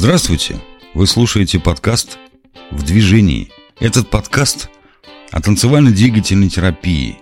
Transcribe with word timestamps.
Здравствуйте! 0.00 0.60
Вы 0.94 1.08
слушаете 1.08 1.58
подкаст 1.58 2.18
«В 2.70 2.84
движении». 2.84 3.50
Этот 3.80 4.08
подкаст 4.08 4.70
о 5.32 5.42
танцевально-двигательной 5.42 6.48
терапии, 6.48 7.18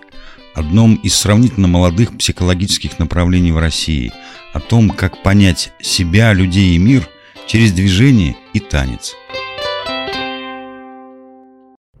одном 0.53 0.93
из 0.97 1.15
сравнительно 1.15 1.67
молодых 1.67 2.15
психологических 2.15 2.99
направлений 2.99 3.51
в 3.51 3.57
России, 3.57 4.13
о 4.53 4.59
том, 4.59 4.91
как 4.91 5.23
понять 5.23 5.73
себя, 5.81 6.33
людей 6.33 6.75
и 6.75 6.77
мир 6.77 7.09
через 7.47 7.71
движение 7.71 8.37
и 8.53 8.59
танец. 8.59 9.15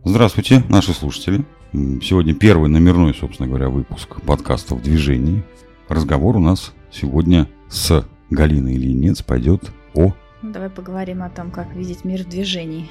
Здравствуйте, 0.03 0.63
наши 0.69 0.93
слушатели. 0.93 1.43
Сегодня 1.73 2.35
первый 2.35 2.69
номерной, 2.69 3.15
собственно 3.15 3.49
говоря, 3.49 3.69
выпуск 3.69 4.21
подкаста 4.21 4.75
«В 4.75 4.83
движении». 4.83 5.43
Разговор 5.89 6.37
у 6.37 6.39
нас 6.39 6.71
сегодня 6.93 7.49
с 7.67 8.05
Галиной 8.29 8.75
Ильинец 8.75 9.23
пойдет 9.23 9.71
о... 9.95 10.13
Давай 10.51 10.69
поговорим 10.69 11.23
о 11.23 11.29
том, 11.29 11.51
как 11.51 11.75
видеть 11.75 12.05
мир 12.05 12.23
в 12.23 12.29
движении. 12.29 12.89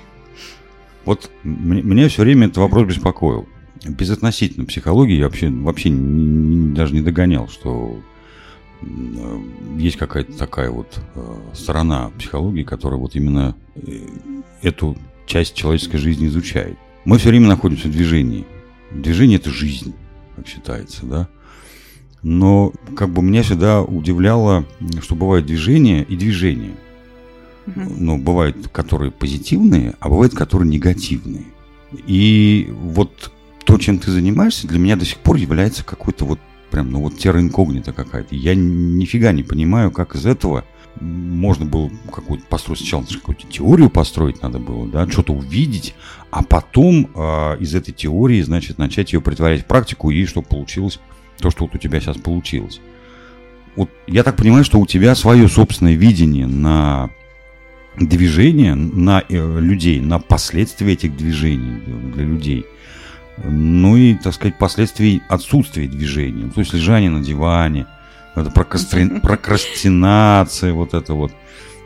Вот 1.05 1.30
меня 1.45 2.09
все 2.09 2.23
время 2.23 2.46
этот 2.46 2.59
вопрос 2.59 2.88
беспокоил. 2.88 3.48
Безотносительно 3.84 4.66
психологии 4.66 5.16
я 5.16 5.24
вообще, 5.24 5.48
вообще 5.48 5.91
не, 5.91 6.74
даже 6.74 6.95
не 6.95 7.02
догонял, 7.02 7.48
что 7.48 8.01
есть 9.77 9.96
какая-то 9.96 10.37
такая 10.37 10.70
вот 10.70 11.01
э, 11.15 11.37
сторона 11.55 12.10
психологии, 12.19 12.62
которая 12.62 12.98
вот 12.98 13.15
именно 13.15 13.57
э, 13.74 14.07
эту 14.62 14.96
часть 15.27 15.54
человеческой 15.54 15.98
жизни 15.98 16.27
изучает. 16.27 16.77
Мы 17.04 17.18
все 17.18 17.30
время 17.30 17.48
находимся 17.48 17.88
в 17.88 17.93
движении. 17.93 18.45
Движение– 18.91 19.38
это 19.38 19.51
жизнь, 19.51 19.95
как 20.34 20.46
считается, 20.46 21.07
да. 21.07 21.29
Но 22.23 22.73
как 22.96 23.10
бы 23.10 23.23
меня 23.23 23.43
всегда 23.43 23.82
удивляло, 23.82 24.65
что 25.01 25.15
бывают 25.15 25.46
движения 25.46 26.02
и 26.02 26.16
движения. 26.16 26.74
Ну, 27.75 28.19
бывают, 28.19 28.69
которые 28.69 29.11
позитивные, 29.11 29.95
а 29.99 30.09
бывают, 30.09 30.35
которые 30.35 30.69
негативные. 30.69 31.45
И 32.07 32.69
вот 32.71 33.33
то, 33.65 33.79
чем 33.79 33.99
ты 33.99 34.11
занимаешься, 34.11 34.69
для 34.69 34.79
меня 34.79 34.97
до 34.97 35.05
сих 35.05 35.19
пор 35.19 35.37
является 35.37 35.85
какой-то 35.85 36.25
вот 36.25 36.39
прям, 36.71 36.91
ну 36.91 37.01
вот 37.01 37.19
терра 37.19 37.41
инкогнита 37.41 37.93
какая-то. 37.93 38.35
Я 38.35 38.55
нифига 38.55 39.33
не 39.33 39.43
понимаю, 39.43 39.91
как 39.91 40.15
из 40.15 40.27
этого 40.27 40.65
можно 41.01 41.67
было 41.67 41.91
какую-то 42.11 42.47
построить 42.47 42.81
сначала 42.81 43.05
какую-то 43.05 43.47
теорию 43.49 43.91
построить 43.91 44.43
надо 44.43 44.59
было, 44.59 44.89
да, 44.89 45.07
что-то 45.09 45.35
увидеть, 45.35 45.95
а 46.31 46.43
потом 46.43 47.11
э, 47.15 47.59
из 47.61 47.75
этой 47.75 47.93
теории, 47.93 48.41
значит, 48.41 48.79
начать 48.79 49.13
ее 49.13 49.21
притворять 49.21 49.63
в 49.63 49.67
практику 49.67 50.11
и 50.11 50.25
чтобы 50.25 50.49
получилось 50.49 50.99
то, 51.39 51.51
что 51.51 51.65
вот 51.65 51.75
у 51.75 51.79
тебя 51.79 52.01
сейчас 52.01 52.17
получилось. 52.17 52.81
Вот 53.75 53.91
я 54.07 54.23
так 54.23 54.37
понимаю, 54.37 54.65
что 54.65 54.81
у 54.81 54.87
тебя 54.87 55.15
свое 55.15 55.49
собственное 55.49 55.95
видение 55.95 56.47
на 56.47 57.11
движение, 57.97 58.75
на 58.75 59.23
э, 59.29 59.61
людей, 59.61 60.01
на 60.01 60.19
последствия 60.19 60.93
этих 60.93 61.16
движений 61.16 61.80
для 62.13 62.25
людей. 62.25 62.66
Ну 63.38 63.97
и, 63.97 64.15
так 64.15 64.34
сказать, 64.34 64.59
последствий 64.59 65.22
отсутствия 65.28 65.87
движения. 65.87 66.50
То 66.50 66.61
есть 66.61 66.72
лежание 66.72 67.11
на 67.11 67.22
диване, 67.22 67.87
это 68.34 68.50
прокрастри... 68.50 69.09
прокрастинация, 69.22 70.72
вот 70.72 70.94
это 70.94 71.15
вот, 71.15 71.33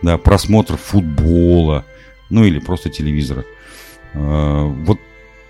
да, 0.03 0.19
просмотр 0.19 0.77
футбола, 0.77 1.85
ну 2.29 2.45
или 2.45 2.59
просто 2.59 2.91
телевизора. 2.91 3.45
А, 4.15 4.65
вот 4.65 4.99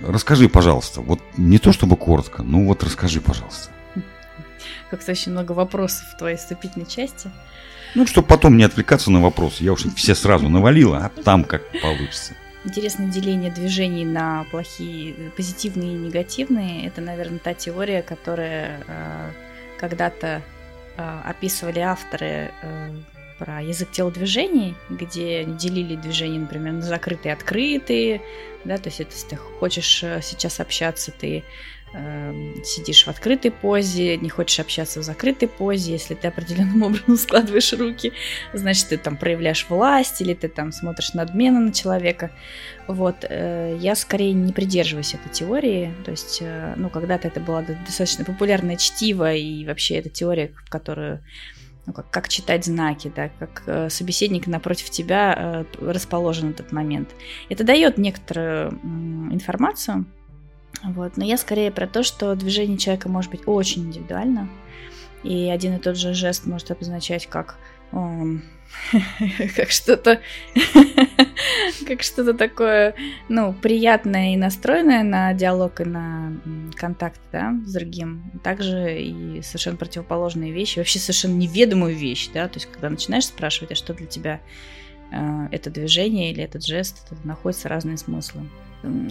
расскажи, 0.01 0.49
пожалуйста, 0.49 1.01
вот 1.01 1.21
не 1.37 1.59
то 1.59 1.73
чтобы 1.73 1.97
коротко, 1.97 2.43
ну 2.43 2.67
вот 2.67 2.83
расскажи, 2.83 3.21
пожалуйста. 3.21 3.71
Как-то 4.91 5.13
очень 5.13 5.33
много 5.33 5.53
вопросов 5.53 6.05
в 6.15 6.19
твоей 6.19 6.37
вступительной 6.37 6.87
части. 6.87 7.31
Ну, 7.95 8.07
чтобы 8.07 8.29
потом 8.29 8.57
не 8.57 8.65
отвлекаться 8.65 9.11
на 9.11 9.21
вопросы. 9.21 9.65
Я 9.65 9.73
уж 9.73 9.85
все 9.97 10.15
сразу 10.15 10.49
навалила, 10.49 10.99
а 10.99 11.23
там 11.23 11.45
как 11.45 11.63
получится. 11.81 12.35
Интересное 12.65 13.09
деление 13.09 13.51
движений 13.51 14.05
на 14.05 14.45
плохие, 14.51 15.15
позитивные 15.37 15.95
и 15.95 15.99
негативные. 15.99 16.87
Это, 16.87 17.01
наверное, 17.01 17.39
та 17.39 17.55
теория, 17.55 18.03
которая 18.03 18.81
э, 18.87 19.31
когда-то 19.79 20.43
э, 20.97 21.21
описывали 21.25 21.79
авторы 21.79 22.53
э, 22.63 22.91
про 23.39 23.63
язык 23.63 23.91
телодвижений, 23.91 24.77
где 24.91 25.45
делили 25.45 25.97
движения, 25.97 26.39
например, 26.39 26.75
на 26.75 26.83
закрытые 26.83 27.33
открытые. 27.33 28.21
Да, 28.67 28.77
то 28.77 28.91
есть 28.91 29.01
это, 29.01 29.13
если 29.15 29.29
ты 29.29 29.37
хочешь 29.37 30.03
э, 30.03 30.21
сейчас 30.23 30.61
общаться, 30.61 31.11
ты 31.11 31.43
сидишь 32.65 33.05
в 33.05 33.09
открытой 33.09 33.51
позе, 33.51 34.17
не 34.17 34.29
хочешь 34.29 34.61
общаться 34.61 35.01
в 35.01 35.03
закрытой 35.03 35.49
позе, 35.49 35.93
если 35.93 36.15
ты 36.15 36.29
определенным 36.29 36.83
образом 36.85 37.17
складываешь 37.17 37.73
руки, 37.73 38.13
значит, 38.53 38.89
ты 38.89 38.97
там 38.97 39.17
проявляешь 39.17 39.67
власть 39.69 40.21
или 40.21 40.35
ты 40.35 40.49
там 40.49 40.73
смотришь 40.73 41.15
надменно 41.15 41.61
на 41.61 41.73
человека. 41.73 42.31
Вот, 42.87 43.25
э, 43.29 43.77
я 43.81 43.95
скорее 43.95 44.33
не 44.33 44.53
придерживаюсь 44.53 45.15
этой 45.15 45.31
теории, 45.33 45.93
то 46.05 46.11
есть, 46.11 46.39
э, 46.41 46.75
ну, 46.77 46.91
когда-то 46.91 47.29
это 47.29 47.41
было 47.41 47.63
достаточно 47.63 48.25
популярное 48.25 48.77
чтиво, 48.77 49.35
и 49.35 49.65
вообще 49.65 49.97
эта 49.97 50.09
теория, 50.09 50.53
в 50.67 50.71
которую 50.71 51.23
ну, 51.87 51.93
как, 51.93 52.11
как 52.11 52.29
читать 52.29 52.65
знаки, 52.65 53.13
да, 53.15 53.31
как 53.39 53.63
э, 53.67 53.91
собеседник 53.91 54.47
напротив 54.47 54.91
тебя 54.91 55.35
э, 55.37 55.65
расположен 55.81 56.51
этот 56.51 56.73
момент. 56.73 57.11
Это 57.49 57.65
дает 57.65 57.99
некоторую 57.99 58.71
э, 58.71 58.75
информацию, 59.33 60.05
вот. 60.83 61.17
Но 61.17 61.25
я 61.25 61.37
скорее 61.37 61.71
про 61.71 61.87
то, 61.87 62.03
что 62.03 62.35
движение 62.35 62.79
человека 62.79 63.09
может 63.09 63.31
быть 63.31 63.43
очень 63.47 63.87
индивидуально. 63.87 64.49
И 65.23 65.51
один 65.51 65.77
и 65.77 65.79
тот 65.79 65.97
же 65.97 66.15
жест 66.15 66.47
может 66.47 66.71
обозначать 66.71 67.27
как 67.27 67.59
как 69.57 69.71
что-то 69.71 70.21
как 71.87 72.03
что-то 72.03 72.35
такое, 72.35 72.95
ну, 73.29 73.53
приятное 73.53 74.35
и 74.35 74.37
настроенное 74.37 75.03
на 75.03 75.33
диалог 75.35 75.81
и 75.81 75.85
на 75.85 76.33
контакт, 76.77 77.21
да, 77.33 77.53
с 77.65 77.73
другим. 77.73 78.31
Также 78.43 79.01
и 79.01 79.43
совершенно 79.43 79.77
противоположные 79.77 80.53
вещи, 80.53 80.79
вообще 80.79 80.99
совершенно 80.99 81.35
неведомую 81.35 81.97
вещь, 81.97 82.31
да, 82.33 82.49
то 82.49 82.59
есть 82.59 82.71
когда 82.71 82.91
начинаешь 82.91 83.27
спрашивать, 83.27 83.73
а 83.73 83.75
что 83.75 83.95
для 83.95 84.07
тебя 84.07 84.41
это 85.11 85.71
движение 85.71 86.31
или 86.31 86.43
этот 86.43 86.65
жест, 86.65 87.07
это 87.11 87.27
находятся 87.27 87.69
разные 87.69 87.97
смыслы. 87.97 88.43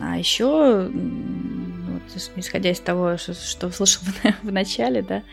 А 0.02 0.18
еще, 0.18 0.90
вот, 0.90 2.02
исходя 2.36 2.72
из 2.72 2.80
того, 2.80 3.18
что, 3.18 3.34
что 3.34 3.70
слышал 3.72 4.04
в 4.44 4.52
начале, 4.52 5.02
да, 5.02 5.24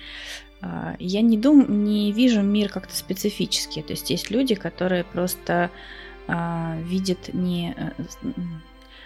а, 0.60 0.96
я 0.98 1.22
не, 1.22 1.38
дум, 1.38 1.84
не 1.84 2.12
вижу 2.12 2.42
мир 2.42 2.68
как-то 2.68 2.94
специфически. 2.94 3.82
То 3.82 3.92
есть 3.92 4.10
есть 4.10 4.30
люди, 4.30 4.54
которые 4.54 5.04
просто 5.04 5.70
а, 6.28 6.76
видят 6.82 7.32
не... 7.32 7.74
Э, 7.76 7.90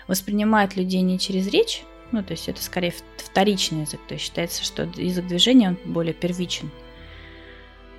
воспринимают 0.06 0.76
людей 0.76 1.02
не 1.02 1.18
через 1.18 1.46
речь, 1.48 1.84
ну, 2.12 2.22
то 2.22 2.32
есть 2.32 2.48
это 2.48 2.60
скорее 2.62 2.92
вторичный 3.16 3.82
язык, 3.82 4.00
то 4.08 4.14
есть 4.14 4.24
считается, 4.24 4.64
что 4.64 4.82
язык 4.96 5.26
движения, 5.26 5.68
он 5.68 5.78
более 5.84 6.14
первичен. 6.14 6.70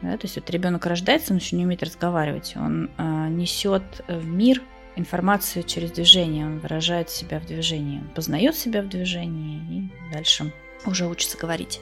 Да, 0.01 0.17
то 0.17 0.25
есть 0.25 0.35
вот 0.35 0.49
ребенок 0.49 0.85
рождается, 0.85 1.33
он 1.33 1.39
еще 1.39 1.55
не 1.55 1.65
умеет 1.65 1.83
разговаривать, 1.83 2.53
он 2.55 2.89
а, 2.97 3.29
несет 3.29 3.83
в 4.07 4.25
мир 4.25 4.61
информацию 4.95 5.63
через 5.63 5.91
движение, 5.91 6.45
он 6.45 6.59
выражает 6.59 7.09
себя 7.09 7.39
в 7.39 7.45
движении, 7.45 7.99
он 7.99 8.09
познает 8.09 8.55
себя 8.55 8.81
в 8.81 8.89
движении 8.89 9.59
и 9.77 10.13
дальше 10.13 10.51
уже 10.85 11.07
учится 11.07 11.37
говорить. 11.37 11.79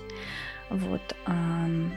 Вот. 0.70 1.02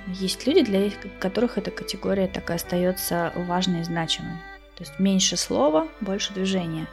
Есть 0.07 0.47
люди, 0.47 0.63
для 0.63 0.91
которых 1.21 1.59
эта 1.59 1.71
категория 1.71 2.27
так 2.27 2.49
и 2.51 2.55
остается 2.55 3.33
важной 3.37 3.81
и 3.81 3.85
значимой. 3.85 4.37
То 4.77 4.85
есть 4.85 4.99
меньше 4.99 5.37
слова, 5.37 5.89
больше 6.01 6.33
движения. 6.33 6.87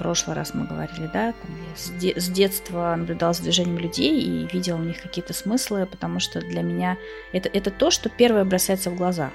В 0.00 0.02
прошлый 0.02 0.34
раз 0.34 0.54
мы 0.54 0.64
говорили, 0.64 1.10
да, 1.12 1.32
там 1.32 1.50
я 1.50 1.76
с, 1.76 1.90
де- 1.90 2.18
с 2.18 2.26
детства 2.28 2.94
наблюдала 2.96 3.34
за 3.34 3.42
движением 3.42 3.76
людей 3.76 4.18
и 4.18 4.48
видела 4.50 4.78
у 4.78 4.82
них 4.82 5.02
какие-то 5.02 5.34
смыслы, 5.34 5.84
потому 5.84 6.20
что 6.20 6.40
для 6.40 6.62
меня 6.62 6.96
это, 7.32 7.50
это 7.50 7.70
то, 7.70 7.90
что 7.90 8.08
первое 8.08 8.46
бросается 8.46 8.88
в 8.88 8.96
глаза. 8.96 9.30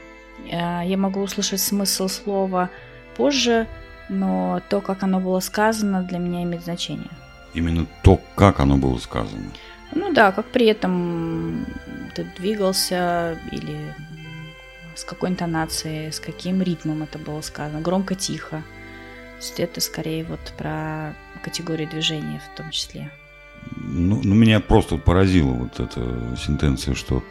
Э, 0.52 0.82
я 0.84 0.98
могу 0.98 1.22
услышать 1.22 1.62
смысл 1.62 2.08
слова 2.08 2.72
позже, 3.16 3.68
но 4.10 4.60
то, 4.68 4.82
как 4.82 5.04
оно 5.04 5.20
было 5.20 5.40
сказано, 5.40 6.02
для 6.02 6.18
меня 6.18 6.42
имеет 6.42 6.64
значение. 6.64 7.12
Именно 7.54 7.86
то, 8.02 8.20
как 8.34 8.60
оно 8.60 8.78
было 8.78 8.98
сказано. 8.98 9.52
Ну 9.94 10.14
да, 10.14 10.32
как 10.32 10.48
при 10.48 10.66
этом 10.66 11.68
ты 12.16 12.24
двигался 12.40 13.38
или 13.52 13.94
с 14.96 15.04
какой 15.04 15.30
интонацией, 15.30 16.12
с 16.12 16.20
каким 16.20 16.64
ритмом 16.64 17.04
это 17.04 17.20
было 17.20 17.42
сказано, 17.42 17.82
громко-тихо. 17.82 18.58
То 18.58 18.75
есть 19.38 19.60
это 19.60 19.82
скорее 19.82 20.24
вот 20.26 20.54
про 20.58 21.16
категории 21.44 21.86
движения 21.86 22.42
в 22.54 22.58
том 22.58 22.72
числе. 22.72 23.12
Ну, 23.78 24.22
ну 24.24 24.36
меня 24.36 24.60
просто 24.60 24.98
поразила 24.98 25.52
вот 25.52 25.80
эта 25.80 26.36
сентенция, 26.38 26.96
что 26.96 27.24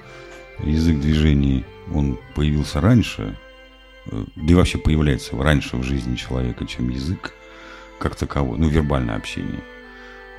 язык 0.62 1.00
движений, 1.00 1.64
он 1.92 2.18
появился 2.34 2.80
раньше, 2.80 3.36
э, 4.10 4.24
да 4.36 4.52
и 4.52 4.54
вообще 4.54 4.78
появляется 4.78 5.36
раньше 5.36 5.76
в 5.76 5.82
жизни 5.82 6.16
человека, 6.16 6.66
чем 6.66 6.88
язык 6.88 7.32
как 7.98 8.16
таковой, 8.16 8.58
ну, 8.58 8.68
вербальное 8.68 9.16
общение. 9.16 9.60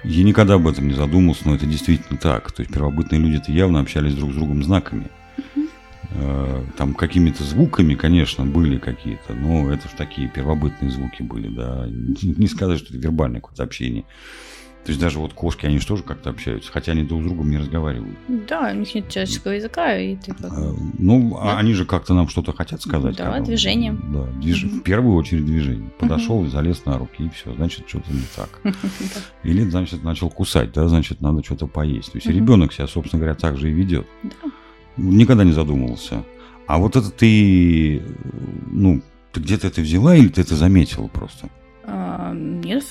Я 0.03 0.23
никогда 0.23 0.55
об 0.55 0.67
этом 0.67 0.87
не 0.87 0.93
задумывался, 0.93 1.47
но 1.47 1.55
это 1.55 1.65
действительно 1.65 2.19
так. 2.19 2.51
То 2.51 2.61
есть 2.61 2.71
первобытные 2.71 3.19
люди-то 3.19 3.51
явно 3.51 3.79
общались 3.79 4.13
друг 4.13 4.31
с 4.31 4.35
другом 4.35 4.63
знаками. 4.63 5.09
Э, 5.37 5.64
там 6.77 6.93
какими-то 6.93 7.43
звуками, 7.43 7.95
конечно, 7.95 8.45
были 8.45 8.77
какие-то, 8.77 9.33
но 9.33 9.71
это 9.71 9.87
же 9.89 9.95
такие 9.95 10.29
первобытные 10.29 10.91
звуки 10.91 11.21
были, 11.21 11.47
да. 11.47 11.87
Не 11.87 12.47
сказать, 12.47 12.79
что 12.79 12.93
это 12.93 12.97
вербальное 12.97 13.41
какое-то 13.41 13.63
общение. 13.63 14.05
То 14.85 14.91
есть 14.91 15.01
даже 15.01 15.17
вот 15.17 15.33
кошки, 15.33 15.65
они 15.65 15.79
же 15.79 15.87
тоже 15.87 16.03
как-то 16.03 16.29
общаются, 16.29 16.71
хотя 16.71 16.91
они 16.91 17.03
друг 17.03 17.23
с 17.23 17.25
другом 17.25 17.49
не 17.49 17.57
разговаривают. 17.57 18.15
Да, 18.27 18.69
у 18.71 18.75
них 18.75 18.93
нет 18.93 19.09
человеческого 19.09 19.53
языка, 19.53 19.97
и 19.97 20.15
ты 20.15 20.31
как... 20.35 20.53
А, 20.53 20.75
ну, 20.99 21.37
а 21.39 21.45
да. 21.45 21.57
они 21.57 21.73
же 21.73 21.85
как-то 21.85 22.13
нам 22.13 22.29
что-то 22.29 22.53
хотят 22.53 22.83
сказать. 22.83 23.15
Да, 23.15 23.39
движение. 23.39 23.93
Да, 23.93 24.27
движ... 24.39 24.65
угу. 24.65 24.75
в 24.75 24.83
первую 24.83 25.15
очередь 25.15 25.43
движение. 25.43 25.89
Подошел, 25.97 26.37
угу. 26.37 26.49
залез 26.49 26.85
на 26.85 26.99
руки, 26.99 27.23
и 27.23 27.29
все, 27.29 27.51
значит, 27.55 27.89
что-то 27.89 28.13
не 28.13 28.21
так. 28.35 28.61
Или, 29.43 29.67
значит, 29.67 30.03
начал 30.03 30.29
кусать, 30.29 30.71
да, 30.71 30.87
значит, 30.87 31.19
надо 31.19 31.43
что-то 31.43 31.65
поесть. 31.65 32.11
То 32.11 32.19
есть 32.19 32.27
ребенок 32.27 32.71
себя, 32.71 32.85
собственно 32.85 33.21
говоря, 33.21 33.35
так 33.35 33.57
же 33.57 33.71
и 33.71 33.73
ведет. 33.73 34.05
Никогда 34.97 35.43
не 35.43 35.51
задумывался. 35.51 36.23
А 36.67 36.77
вот 36.79 36.95
это 36.95 37.11
ты, 37.11 38.01
ну, 38.71 39.01
ты 39.31 39.39
где-то 39.39 39.67
это 39.67 39.81
взяла 39.81 40.15
или 40.15 40.29
ты 40.29 40.41
это 40.41 40.55
заметила 40.55 41.07
просто? 41.07 41.49
А, 41.83 42.33
нет, 42.33 42.83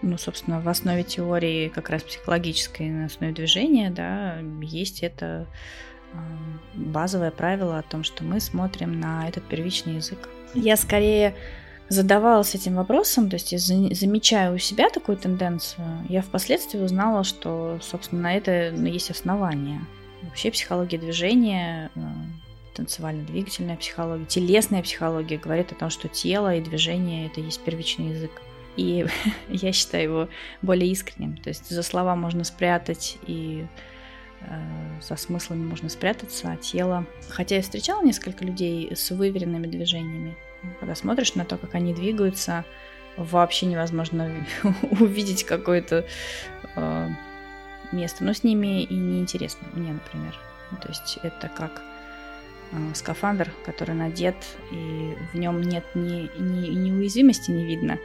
ну, 0.00 0.16
собственно, 0.16 0.60
в 0.60 0.68
основе 0.68 1.02
теории 1.02 1.68
как 1.68 1.90
раз 1.90 2.02
психологической, 2.02 2.88
на 2.88 3.06
основе 3.06 3.32
движения, 3.32 3.90
да, 3.90 4.38
есть 4.62 5.02
это 5.02 5.46
а, 6.14 6.18
базовое 6.74 7.30
правило 7.30 7.78
о 7.78 7.82
том, 7.82 8.02
что 8.02 8.24
мы 8.24 8.40
смотрим 8.40 8.98
на 8.98 9.28
этот 9.28 9.44
первичный 9.44 9.96
язык. 9.96 10.28
Я 10.54 10.76
скорее 10.76 11.34
задавалась 11.90 12.54
этим 12.54 12.76
вопросом, 12.76 13.28
то 13.28 13.34
есть 13.34 13.50
замечая 13.50 14.54
у 14.54 14.58
себя 14.58 14.88
такую 14.88 15.18
тенденцию, 15.18 15.84
я 16.08 16.22
впоследствии 16.22 16.78
узнала, 16.78 17.24
что, 17.24 17.78
собственно, 17.82 18.22
на 18.22 18.36
это 18.36 18.70
есть 18.70 19.10
основания. 19.10 19.82
Вообще 20.22 20.50
психология 20.50 20.98
движения 20.98 21.90
а, 21.94 22.00
танцевально-двигательная 22.74 23.76
психология, 23.76 24.26
телесная 24.26 24.82
психология 24.82 25.38
говорит 25.38 25.72
о 25.72 25.74
том, 25.74 25.90
что 25.90 26.08
тело 26.08 26.54
и 26.54 26.60
движение 26.60 27.26
это 27.26 27.40
есть 27.40 27.60
первичный 27.62 28.10
язык. 28.10 28.30
И 28.76 29.06
я 29.48 29.72
считаю 29.72 30.04
его 30.04 30.28
более 30.62 30.90
искренним. 30.90 31.36
То 31.36 31.48
есть 31.48 31.68
за 31.68 31.82
слова 31.82 32.16
можно 32.16 32.44
спрятать 32.44 33.18
и 33.26 33.66
э, 34.40 35.00
за 35.02 35.16
смыслами 35.16 35.64
можно 35.64 35.88
спрятаться, 35.88 36.52
а 36.52 36.56
тело... 36.56 37.06
Хотя 37.28 37.56
я 37.56 37.62
встречала 37.62 38.02
несколько 38.02 38.44
людей 38.44 38.94
с 38.94 39.10
выверенными 39.10 39.66
движениями. 39.66 40.36
Когда 40.78 40.94
смотришь 40.94 41.34
на 41.34 41.44
то, 41.44 41.56
как 41.56 41.74
они 41.74 41.94
двигаются, 41.94 42.64
вообще 43.16 43.66
невозможно 43.66 44.46
увидеть 45.00 45.44
какое-то 45.44 46.06
э, 46.76 47.08
место. 47.92 48.24
Но 48.24 48.32
с 48.32 48.44
ними 48.44 48.82
и 48.82 48.94
неинтересно 48.94 49.66
мне, 49.72 49.92
например. 49.92 50.38
То 50.80 50.88
есть 50.88 51.18
это 51.22 51.48
как 51.48 51.82
Э, 52.72 52.94
скафандр, 52.94 53.50
который 53.66 53.94
надет, 53.96 54.36
и 54.70 55.16
в 55.32 55.36
нем 55.36 55.60
нет 55.60 55.84
ни, 55.94 56.30
ни, 56.38 56.68
ни 56.68 56.92
уязвимости 56.92 57.50
не 57.50 57.64
видно, 57.64 57.98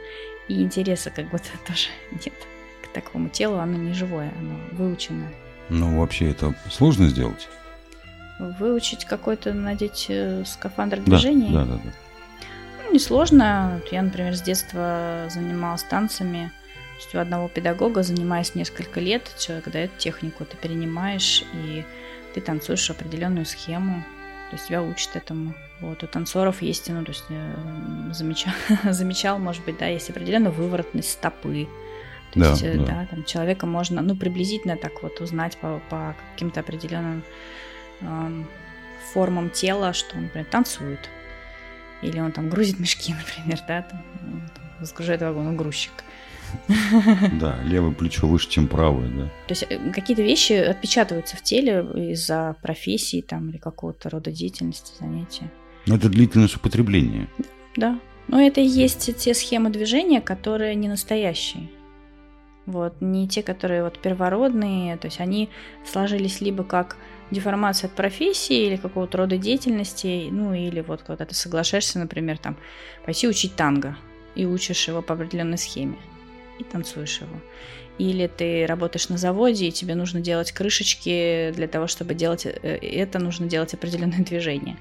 и 0.48 0.60
интереса 0.60 1.10
как 1.10 1.30
будто 1.30 1.48
тоже 1.66 1.88
нет 2.12 2.34
к 2.82 2.88
такому 2.92 3.28
телу, 3.28 3.58
оно 3.58 3.76
не 3.76 3.92
живое, 3.92 4.32
оно 4.38 4.56
выученное. 4.72 5.32
Ну, 5.68 6.00
вообще 6.00 6.30
это 6.30 6.54
сложно 6.70 7.08
сделать? 7.08 7.48
Выучить 8.38 9.04
какой-то, 9.04 9.52
надеть 9.54 10.06
э, 10.08 10.44
скафандр 10.44 11.00
движения? 11.00 11.52
Да, 11.52 11.64
да, 11.64 11.74
да. 11.74 11.80
да. 11.84 11.90
Ну, 12.82 12.92
несложно. 12.92 13.80
Я, 13.90 14.02
например, 14.02 14.36
с 14.36 14.42
детства 14.42 15.26
занималась 15.30 15.84
танцами. 15.84 16.52
То 16.96 17.02
есть 17.02 17.14
у 17.14 17.18
одного 17.18 17.48
педагога, 17.48 18.02
занимаясь 18.02 18.54
несколько 18.54 19.00
лет, 19.00 19.30
человек 19.38 19.68
дает 19.68 19.98
технику, 19.98 20.46
ты 20.46 20.56
перенимаешь, 20.56 21.44
и 21.52 21.84
ты 22.34 22.40
танцуешь 22.40 22.90
определенную 22.90 23.44
схему, 23.44 24.02
то 24.50 24.56
есть 24.56 24.68
тебя 24.68 24.82
учат 24.82 25.16
этому. 25.16 25.54
Вот, 25.80 26.02
у 26.02 26.06
танцоров 26.06 26.62
есть, 26.62 26.88
ну, 26.88 27.04
то 27.04 27.12
есть 27.12 27.24
э, 27.28 28.12
замечал, 28.12 28.54
замечал, 28.92 29.38
может 29.38 29.62
быть, 29.64 29.76
да, 29.76 29.86
есть 29.88 30.08
определенная 30.08 30.50
выворотность 30.50 31.10
стопы. 31.12 31.68
То 32.32 32.40
да, 32.40 32.50
есть, 32.50 32.62
э, 32.62 32.78
да. 32.78 32.84
да, 32.84 33.06
там 33.10 33.24
человека 33.24 33.66
можно, 33.66 34.00
ну, 34.00 34.16
приблизительно 34.16 34.78
так 34.78 35.02
вот 35.02 35.20
узнать 35.20 35.58
по, 35.58 35.82
по 35.90 36.16
каким-то 36.32 36.60
определенным 36.60 37.24
э, 38.00 38.44
формам 39.12 39.50
тела, 39.50 39.92
что 39.92 40.16
он, 40.16 40.24
например, 40.24 40.46
танцует. 40.46 41.10
Или 42.00 42.20
он 42.20 42.32
там 42.32 42.48
грузит 42.48 42.78
мешки, 42.78 43.14
например, 43.36 43.60
да, 43.68 43.82
там, 43.82 44.02
ну, 44.22 44.40
разгружает 44.80 45.20
вагон, 45.20 45.48
он 45.48 45.56
грузчик. 45.56 45.92
Да, 47.40 47.58
левое 47.64 47.92
плечо 47.92 48.26
выше, 48.26 48.48
чем 48.48 48.68
правое, 48.68 49.08
да. 49.08 49.24
То 49.46 49.50
есть 49.50 49.64
э, 49.68 49.90
какие-то 49.92 50.22
вещи 50.22 50.52
отпечатываются 50.52 51.36
в 51.36 51.42
теле 51.42 51.86
из-за 52.12 52.56
профессии 52.62 53.20
там 53.20 53.50
или 53.50 53.58
какого-то 53.58 54.10
рода 54.10 54.30
деятельности, 54.30 54.92
занятия. 54.98 55.50
Но 55.86 55.96
это 55.96 56.08
длительность 56.08 56.56
употребления. 56.56 57.28
Да. 57.76 57.98
Но 58.28 58.40
это 58.40 58.60
и 58.60 58.66
есть 58.66 59.16
те 59.16 59.34
схемы 59.34 59.70
движения, 59.70 60.20
которые 60.20 60.74
не 60.74 60.88
настоящие. 60.88 61.68
Вот, 62.66 63.00
не 63.00 63.28
те, 63.28 63.44
которые 63.44 63.84
вот 63.84 64.00
первородные, 64.00 64.96
то 64.96 65.06
есть 65.06 65.20
они 65.20 65.48
сложились 65.84 66.40
либо 66.40 66.64
как 66.64 66.96
деформация 67.30 67.86
от 67.86 67.94
профессии 67.94 68.66
или 68.66 68.76
какого-то 68.76 69.18
рода 69.18 69.38
деятельности, 69.38 70.28
ну 70.32 70.52
или 70.52 70.80
вот 70.80 71.02
когда 71.02 71.24
ты 71.24 71.34
соглашаешься, 71.34 72.00
например, 72.00 72.38
там 72.38 72.56
пойти 73.04 73.28
учить 73.28 73.54
танго 73.54 73.96
и 74.34 74.46
учишь 74.46 74.88
его 74.88 75.00
по 75.00 75.14
определенной 75.14 75.58
схеме 75.58 75.96
и 76.58 76.64
танцуешь 76.64 77.20
его. 77.20 77.40
Или 77.98 78.26
ты 78.26 78.66
работаешь 78.66 79.08
на 79.08 79.16
заводе, 79.16 79.68
и 79.68 79.72
тебе 79.72 79.94
нужно 79.94 80.20
делать 80.20 80.52
крышечки, 80.52 81.52
для 81.54 81.66
того, 81.66 81.86
чтобы 81.86 82.14
делать 82.14 82.46
э, 82.46 82.50
это, 82.52 83.18
нужно 83.18 83.46
делать 83.46 83.72
определенное 83.74 84.18
движение. 84.24 84.76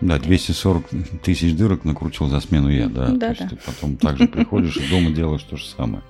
Да, 0.00 0.18
240 0.18 0.86
тысяч 1.22 1.54
дырок 1.56 1.84
накрутил 1.84 2.28
за 2.28 2.40
смену 2.40 2.68
я, 2.68 2.88
да. 2.88 3.08
да, 3.08 3.12
то 3.12 3.18
да. 3.18 3.28
есть 3.28 3.48
ты 3.48 3.56
потом 3.56 3.96
также 3.96 4.28
приходишь 4.28 4.76
и 4.76 4.88
дома 4.88 5.10
делаешь 5.10 5.42
то 5.42 5.56
же 5.56 5.64
самое. 5.64 6.02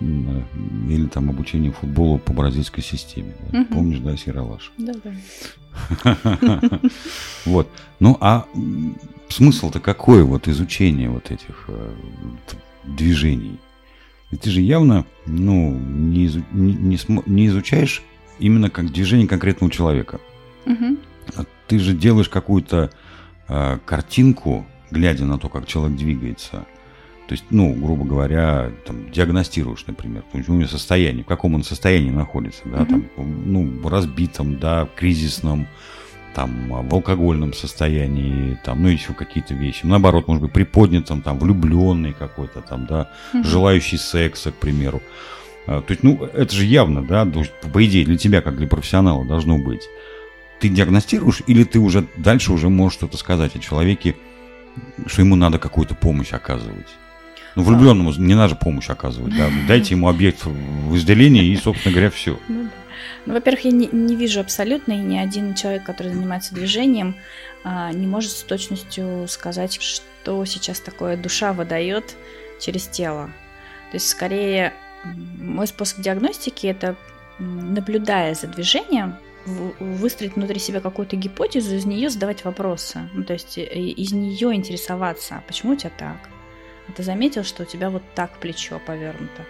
Или 0.00 1.06
там 1.08 1.28
обучение 1.28 1.72
футболу 1.72 2.18
по 2.18 2.32
бразильской 2.32 2.82
системе. 2.82 3.34
Да. 3.52 3.66
Помнишь, 3.70 3.98
да, 3.98 4.16
Сиралаш? 4.16 4.72
Да, 4.78 4.94
да. 5.04 5.12
Вот. 7.44 7.68
Ну, 8.00 8.16
а 8.20 8.46
смысл-то 9.28 9.80
какой 9.80 10.22
вот 10.24 10.48
изучения 10.48 11.10
вот 11.10 11.30
этих 11.30 11.64
э, 11.68 11.94
движений? 12.84 13.58
И 14.30 14.36
ты 14.36 14.50
же 14.50 14.60
явно 14.60 15.06
ну, 15.26 15.76
не, 15.78 16.26
изу, 16.26 16.42
не, 16.52 16.74
не, 16.74 16.98
не 17.26 17.46
изучаешь 17.48 18.02
именно 18.38 18.70
как 18.70 18.92
движение 18.92 19.28
конкретного 19.28 19.72
человека. 19.72 20.20
Угу. 20.66 20.96
А 21.36 21.44
ты 21.66 21.78
же 21.78 21.94
делаешь 21.94 22.28
какую-то 22.28 22.90
э, 23.48 23.78
картинку, 23.84 24.66
глядя 24.90 25.24
на 25.24 25.38
то, 25.38 25.48
как 25.48 25.66
человек 25.66 25.98
двигается. 25.98 26.66
То 27.26 27.34
есть, 27.34 27.44
ну, 27.50 27.72
грубо 27.74 28.04
говоря, 28.04 28.72
там, 28.86 29.10
диагностируешь, 29.10 29.84
например, 29.86 30.24
у 30.32 30.38
него 30.38 30.66
состояние, 30.66 31.22
в 31.22 31.28
каком 31.28 31.54
он 31.54 31.62
состоянии 31.62 32.10
находится, 32.10 32.62
да, 32.64 32.82
угу. 32.82 33.04
там, 33.16 33.52
ну, 33.52 33.88
разбитом, 33.88 34.58
да, 34.58 34.88
кризисном, 34.96 35.68
там, 36.34 36.68
в 36.88 36.94
алкогольном 36.94 37.52
состоянии, 37.52 38.58
там, 38.64 38.82
ну, 38.82 38.88
еще 38.88 39.12
какие-то 39.12 39.54
вещи. 39.54 39.84
Наоборот, 39.84 40.28
может 40.28 40.42
быть, 40.42 40.52
приподнятом, 40.52 41.22
там, 41.22 41.38
влюбленный 41.38 42.12
какой-то, 42.12 42.60
там, 42.60 42.86
да, 42.86 43.10
mm-hmm. 43.32 43.44
желающий 43.44 43.96
секса, 43.96 44.52
к 44.52 44.54
примеру. 44.54 45.02
А, 45.66 45.82
то 45.82 45.92
есть, 45.92 46.02
ну, 46.02 46.24
это 46.24 46.54
же 46.54 46.64
явно, 46.64 47.02
да, 47.02 47.26
по 47.72 47.84
идее, 47.84 48.04
для 48.04 48.16
тебя, 48.16 48.42
как 48.42 48.56
для 48.56 48.66
профессионала, 48.66 49.24
должно 49.24 49.58
быть. 49.58 49.82
Ты 50.60 50.68
диагностируешь 50.68 51.42
или 51.46 51.64
ты 51.64 51.78
уже 51.78 52.06
дальше 52.16 52.52
уже 52.52 52.68
можешь 52.68 52.98
что-то 52.98 53.16
сказать 53.16 53.56
о 53.56 53.58
человеке, 53.58 54.16
что 55.06 55.22
ему 55.22 55.36
надо 55.36 55.58
какую-то 55.58 55.94
помощь 55.94 56.32
оказывать? 56.32 56.88
Ну, 57.56 57.62
влюбленному 57.62 58.12
не 58.12 58.34
надо 58.34 58.54
помощь 58.54 58.90
оказывать, 58.90 59.36
да. 59.36 59.48
Дайте 59.68 59.94
ему 59.94 60.08
объект 60.08 60.42
вожделения 60.44 61.44
и, 61.44 61.56
собственно 61.56 61.92
говоря, 61.92 62.10
все. 62.10 62.38
Ну, 62.48 62.64
да. 62.64 62.70
Ну, 63.26 63.34
во-первых, 63.34 63.64
я 63.64 63.70
не, 63.70 63.88
не 63.92 64.16
вижу 64.16 64.40
абсолютно, 64.40 64.92
и 64.92 64.98
ни 64.98 65.18
один 65.18 65.54
человек, 65.54 65.84
который 65.84 66.12
занимается 66.12 66.54
движением, 66.54 67.16
а, 67.64 67.92
не 67.92 68.06
может 68.06 68.30
с 68.30 68.42
точностью 68.42 69.26
сказать, 69.28 69.80
что 69.80 70.44
сейчас 70.44 70.80
такое 70.80 71.16
душа 71.16 71.52
выдает 71.52 72.16
через 72.58 72.86
тело. 72.86 73.26
То 73.90 73.96
есть, 73.96 74.08
скорее, 74.08 74.72
мой 75.04 75.66
способ 75.66 76.00
диагностики 76.00 76.66
это 76.66 76.96
наблюдая 77.38 78.34
за 78.34 78.46
движением, 78.46 79.16
выстроить 79.46 80.36
внутри 80.36 80.58
себя 80.58 80.80
какую-то 80.80 81.16
гипотезу, 81.16 81.74
из 81.74 81.86
нее 81.86 82.10
задавать 82.10 82.44
вопросы. 82.44 83.08
Ну, 83.14 83.24
то 83.24 83.32
есть 83.32 83.56
из 83.56 84.12
нее 84.12 84.54
интересоваться, 84.54 85.36
а 85.36 85.44
почему 85.46 85.72
у 85.72 85.76
тебя 85.76 85.92
так? 85.96 86.28
А 86.88 86.92
ты 86.92 87.02
заметил, 87.02 87.44
что 87.44 87.62
у 87.62 87.66
тебя 87.66 87.88
вот 87.90 88.02
так 88.14 88.38
плечо 88.38 88.80
повернуто? 88.84 89.46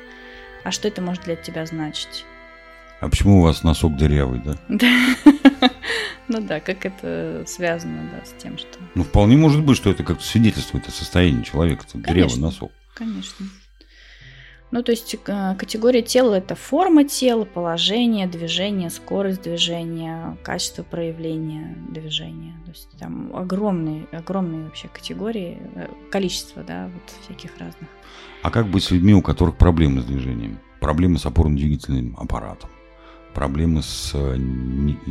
А 0.63 0.71
что 0.71 0.89
это 0.89 1.03
может 1.03 1.25
для 1.25 1.37
тебя 1.37 1.67
значить? 1.67 2.25
А 3.01 3.09
почему 3.09 3.39
у 3.39 3.43
вас 3.43 3.63
носок 3.63 3.97
дырявый, 3.97 4.41
да? 4.45 4.59
Ну 6.33 6.41
да, 6.41 6.61
как 6.61 6.87
это 6.87 7.43
связано, 7.45 8.09
да, 8.13 8.25
с 8.25 8.41
тем, 8.41 8.57
что... 8.57 8.69
Ну, 8.95 9.03
вполне 9.03 9.37
может 9.37 9.65
быть, 9.65 9.77
что 9.77 9.91
это 9.91 10.05
как-то 10.05 10.23
свидетельствует 10.23 10.87
о 10.87 10.93
состоянии 10.93 11.43
человека, 11.43 11.85
дырявый 11.93 12.39
носок. 12.39 12.71
Конечно. 12.95 13.47
Ну, 14.71 14.85
то 14.85 14.93
есть 14.93 15.17
э, 15.27 15.55
категория 15.59 16.03
тела 16.03 16.35
это 16.35 16.55
форма 16.55 17.03
тела, 17.03 17.45
положение, 17.45 18.29
движение, 18.29 18.91
скорость 18.91 19.43
движения, 19.43 20.39
качество 20.45 20.85
проявления 20.85 21.77
движения. 21.89 22.55
То 22.65 22.71
есть 22.71 22.89
там 22.97 23.35
огромные, 23.35 24.07
огромные 24.13 24.67
вообще 24.67 24.87
категории, 24.87 25.59
э, 25.75 25.89
количество, 26.13 26.63
да, 26.63 26.89
вот 26.95 27.03
всяких 27.25 27.59
разных. 27.59 27.89
А 28.43 28.51
как 28.51 28.69
быть 28.69 28.85
с 28.85 28.93
людьми, 28.93 29.13
у 29.15 29.23
которых 29.23 29.57
проблемы 29.57 30.03
с 30.03 30.05
движением? 30.05 30.61
Проблемы 30.79 31.19
с 31.19 31.27
опорно-двигательным 31.27 32.15
аппаратом, 32.17 32.71
проблемы 33.35 33.83
с, 33.83 34.13
э, 34.15 34.39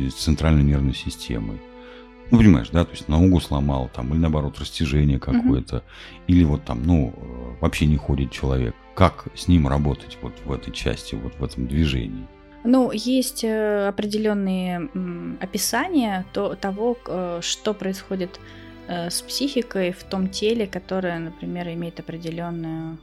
с 0.08 0.14
центральной 0.14 0.62
нервной 0.62 0.94
системой, 0.94 1.60
ну, 2.30 2.38
понимаешь, 2.38 2.68
да, 2.70 2.84
то 2.84 2.92
есть 2.92 3.08
ногу 3.08 3.40
сломал, 3.40 3.90
там, 3.92 4.12
или 4.12 4.20
наоборот, 4.20 4.58
растяжение 4.60 5.18
какое-то, 5.18 5.76
угу. 5.76 5.84
или 6.28 6.44
вот 6.44 6.64
там, 6.64 6.84
ну, 6.84 7.12
вообще 7.60 7.86
не 7.86 7.96
ходит 7.96 8.30
человек. 8.30 8.74
Как 8.94 9.26
с 9.34 9.48
ним 9.48 9.66
работать 9.66 10.16
вот 10.22 10.34
в 10.44 10.52
этой 10.52 10.72
части, 10.72 11.16
вот 11.16 11.34
в 11.38 11.44
этом 11.44 11.66
движении? 11.66 12.26
Ну, 12.62 12.90
есть 12.92 13.42
э, 13.42 13.88
определенные 13.88 14.90
описания 15.40 16.26
то, 16.32 16.54
того, 16.54 16.96
э, 17.06 17.40
что 17.42 17.72
происходит 17.72 18.38
э, 18.86 19.08
с 19.08 19.22
психикой 19.22 19.92
в 19.92 20.04
том 20.04 20.28
теле, 20.28 20.66
которое, 20.66 21.18
например, 21.18 21.68
имеет 21.68 21.98
определенную 22.00 22.98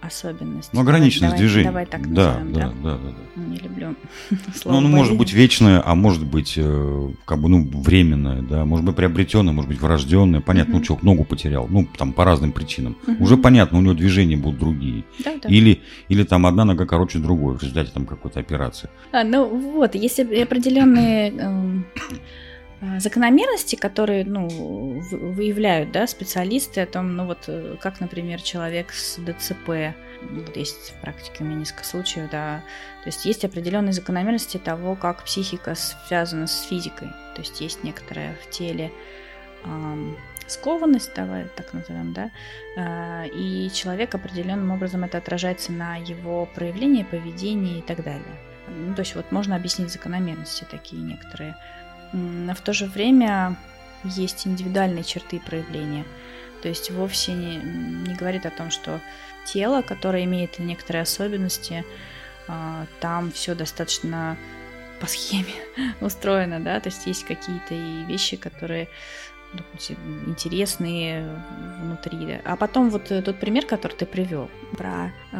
особенность. 0.00 0.70
Ну, 0.72 0.80
ограниченность 0.80 1.34
давай, 1.34 1.38
движения. 1.38 1.68
Давай 1.68 1.86
так 1.86 2.12
да, 2.12 2.38
назовем, 2.38 2.52
да, 2.52 2.60
да, 2.60 2.68
да, 2.82 2.98
да, 2.98 3.10
да. 3.36 3.42
Не 3.42 3.58
люблю 3.58 3.94
слово 4.54 4.74
Ну, 4.74 4.78
оно 4.78 4.88
может 4.88 5.16
быть 5.16 5.32
вечное, 5.32 5.82
а 5.84 5.94
может 5.94 6.24
быть, 6.24 6.54
э, 6.56 7.10
как 7.24 7.40
бы, 7.40 7.48
ну, 7.48 7.68
временное, 7.72 8.42
да, 8.42 8.64
может 8.64 8.84
быть, 8.84 8.96
приобретенное, 8.96 9.52
может 9.52 9.68
быть, 9.68 9.80
врожденное. 9.80 10.40
Понятно, 10.40 10.74
ну, 10.74 10.80
человек 10.82 11.04
ногу 11.04 11.24
потерял, 11.24 11.66
ну, 11.68 11.86
там, 11.96 12.12
по 12.12 12.24
разным 12.24 12.52
причинам. 12.52 12.96
Уже 13.20 13.36
понятно, 13.36 13.78
у 13.78 13.82
него 13.82 13.94
движения 13.94 14.36
будут 14.36 14.58
другие. 14.58 15.04
Да, 15.24 15.34
да. 15.42 15.48
Или, 15.48 15.82
или 16.08 16.22
там 16.24 16.46
одна 16.46 16.64
нога 16.64 16.86
короче 16.86 17.18
другой 17.18 17.56
в 17.56 17.62
результате 17.62 17.90
там 17.92 18.06
какой-то 18.06 18.40
операции. 18.40 18.90
А, 19.12 19.24
ну, 19.24 19.46
вот, 19.46 19.94
если 19.94 20.22
определенные 20.40 21.30
эм, 21.30 21.86
закономерности, 22.98 23.76
которые 23.76 24.24
ну, 24.24 24.48
выявляют 25.10 25.92
да, 25.92 26.06
специалисты 26.06 26.82
о 26.82 26.86
том, 26.86 27.16
ну 27.16 27.26
вот 27.26 27.44
э, 27.46 27.76
как, 27.80 28.00
например, 28.00 28.42
человек 28.42 28.92
с 28.92 29.16
ДЦП, 29.16 29.94
вот 30.22 30.56
есть 30.56 30.92
в 30.92 31.00
практике 31.00 31.38
у 31.40 31.44
меня 31.44 31.56
несколько 31.56 31.84
случаев, 31.84 32.28
да, 32.30 32.62
то 33.02 33.08
есть 33.08 33.24
есть 33.24 33.44
определенные 33.44 33.92
закономерности 33.92 34.58
того, 34.58 34.94
как 34.94 35.24
психика 35.24 35.74
связана 35.74 36.46
с 36.46 36.62
физикой, 36.62 37.08
то 37.34 37.40
есть 37.40 37.60
есть 37.60 37.82
некоторая 37.82 38.36
в 38.42 38.50
теле 38.50 38.92
эм, 39.64 40.16
скованность, 40.46 41.14
давай 41.14 41.46
так 41.56 41.72
назовем, 41.72 42.12
да, 42.12 42.30
э, 42.76 43.28
и 43.28 43.70
человек 43.72 44.14
определенным 44.14 44.70
образом 44.70 45.04
это 45.04 45.18
отражается 45.18 45.72
на 45.72 45.96
его 45.96 46.46
проявлении, 46.54 47.04
поведении 47.04 47.78
и 47.78 47.82
так 47.82 48.04
далее. 48.04 48.36
Ну, 48.68 48.94
то 48.94 49.00
есть 49.00 49.14
вот 49.14 49.30
можно 49.30 49.56
объяснить 49.56 49.92
закономерности 49.92 50.66
такие 50.68 51.00
некоторые. 51.00 51.56
Но 52.12 52.54
в 52.54 52.60
то 52.60 52.72
же 52.72 52.86
время 52.86 53.56
есть 54.04 54.46
индивидуальные 54.46 55.04
черты 55.04 55.40
проявления. 55.40 56.04
То 56.62 56.68
есть 56.68 56.90
вовсе 56.90 57.32
не, 57.32 57.56
не 57.56 58.14
говорит 58.14 58.46
о 58.46 58.50
том, 58.50 58.70
что 58.70 59.00
тело, 59.44 59.82
которое 59.82 60.24
имеет 60.24 60.58
некоторые 60.58 61.02
особенности, 61.02 61.84
а, 62.48 62.86
там 63.00 63.30
все 63.32 63.54
достаточно 63.54 64.36
по 65.00 65.06
схеме 65.06 65.54
устроено, 66.00 66.60
да, 66.60 66.80
то 66.80 66.88
есть 66.88 67.06
есть 67.06 67.24
какие-то 67.24 67.74
и 67.74 68.04
вещи, 68.04 68.36
которые 68.36 68.88
допустим, 69.52 69.96
интересные 70.26 71.24
внутри. 71.80 72.40
А 72.44 72.56
потом 72.56 72.90
вот 72.90 73.04
тот 73.08 73.38
пример, 73.38 73.64
который 73.64 73.94
ты 73.94 74.04
привел 74.04 74.50
про 74.76 75.12
э, 75.32 75.38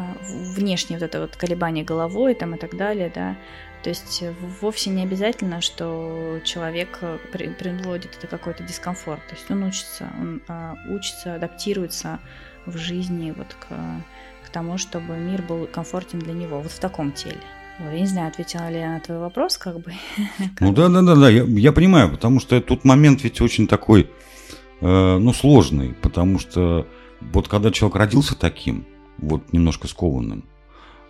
внешнее 0.55 0.97
вот 0.97 1.05
это 1.05 1.21
вот 1.21 1.35
колебание 1.35 1.83
головой 1.83 2.33
там 2.33 2.55
и 2.55 2.57
так 2.57 2.75
далее, 2.75 3.11
да, 3.13 3.35
то 3.83 3.89
есть 3.89 4.21
э, 4.21 4.33
вовсе 4.61 4.89
не 4.89 5.03
обязательно, 5.03 5.61
что 5.61 6.39
человек 6.43 6.97
э, 7.01 7.17
приводит 7.31 8.17
это 8.17 8.27
какой-то 8.27 8.63
дискомфорт. 8.63 9.25
То 9.27 9.35
есть 9.35 9.49
он 9.49 9.63
учится, 9.63 10.09
он 10.19 10.41
а, 10.47 10.75
учится, 10.89 11.35
адаптируется 11.35 12.19
в 12.65 12.77
жизни 12.77 13.33
вот 13.35 13.55
к, 13.59 13.67
к 14.45 14.49
тому, 14.51 14.77
чтобы 14.77 15.17
мир 15.17 15.41
был 15.41 15.67
комфортен 15.67 16.19
для 16.19 16.33
него, 16.33 16.59
вот 16.59 16.71
в 16.71 16.79
таком 16.79 17.11
теле. 17.11 17.39
Вот, 17.79 17.91
я 17.91 17.99
не 17.99 18.07
знаю, 18.07 18.29
ответила 18.29 18.69
ли 18.69 18.79
я 18.79 18.93
на 18.93 18.99
твой 18.99 19.19
вопрос, 19.19 19.57
как 19.57 19.79
бы. 19.79 19.93
Ну 20.59 20.73
да, 20.73 20.89
да, 20.89 21.01
да, 21.01 21.15
да, 21.15 21.29
я, 21.29 21.43
я 21.43 21.71
понимаю, 21.71 22.09
потому 22.09 22.39
что 22.39 22.59
тут 22.61 22.83
момент 22.83 23.23
ведь 23.23 23.39
очень 23.41 23.67
такой, 23.67 24.09
э, 24.81 25.17
ну, 25.17 25.31
сложный, 25.33 25.93
потому 25.93 26.39
что 26.39 26.87
вот 27.21 27.47
когда 27.47 27.71
человек 27.71 27.95
родился 27.97 28.35
таким, 28.35 28.85
вот 29.17 29.53
немножко 29.53 29.87
скованным, 29.87 30.45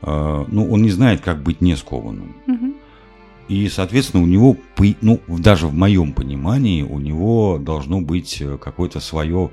ну, 0.01 0.71
он 0.71 0.81
не 0.81 0.89
знает, 0.89 1.21
как 1.21 1.41
быть 1.41 1.61
не 1.61 1.75
скованным. 1.75 2.35
Угу. 2.47 2.73
И, 3.47 3.69
соответственно, 3.69 4.23
у 4.23 4.27
него, 4.27 4.57
ну, 5.01 5.21
даже 5.27 5.67
в 5.67 5.73
моем 5.73 6.13
понимании, 6.13 6.81
у 6.81 6.99
него 6.99 7.57
должно 7.59 8.01
быть 8.01 8.41
э, 8.41 8.57
какое-то 8.57 8.99
свое 8.99 9.51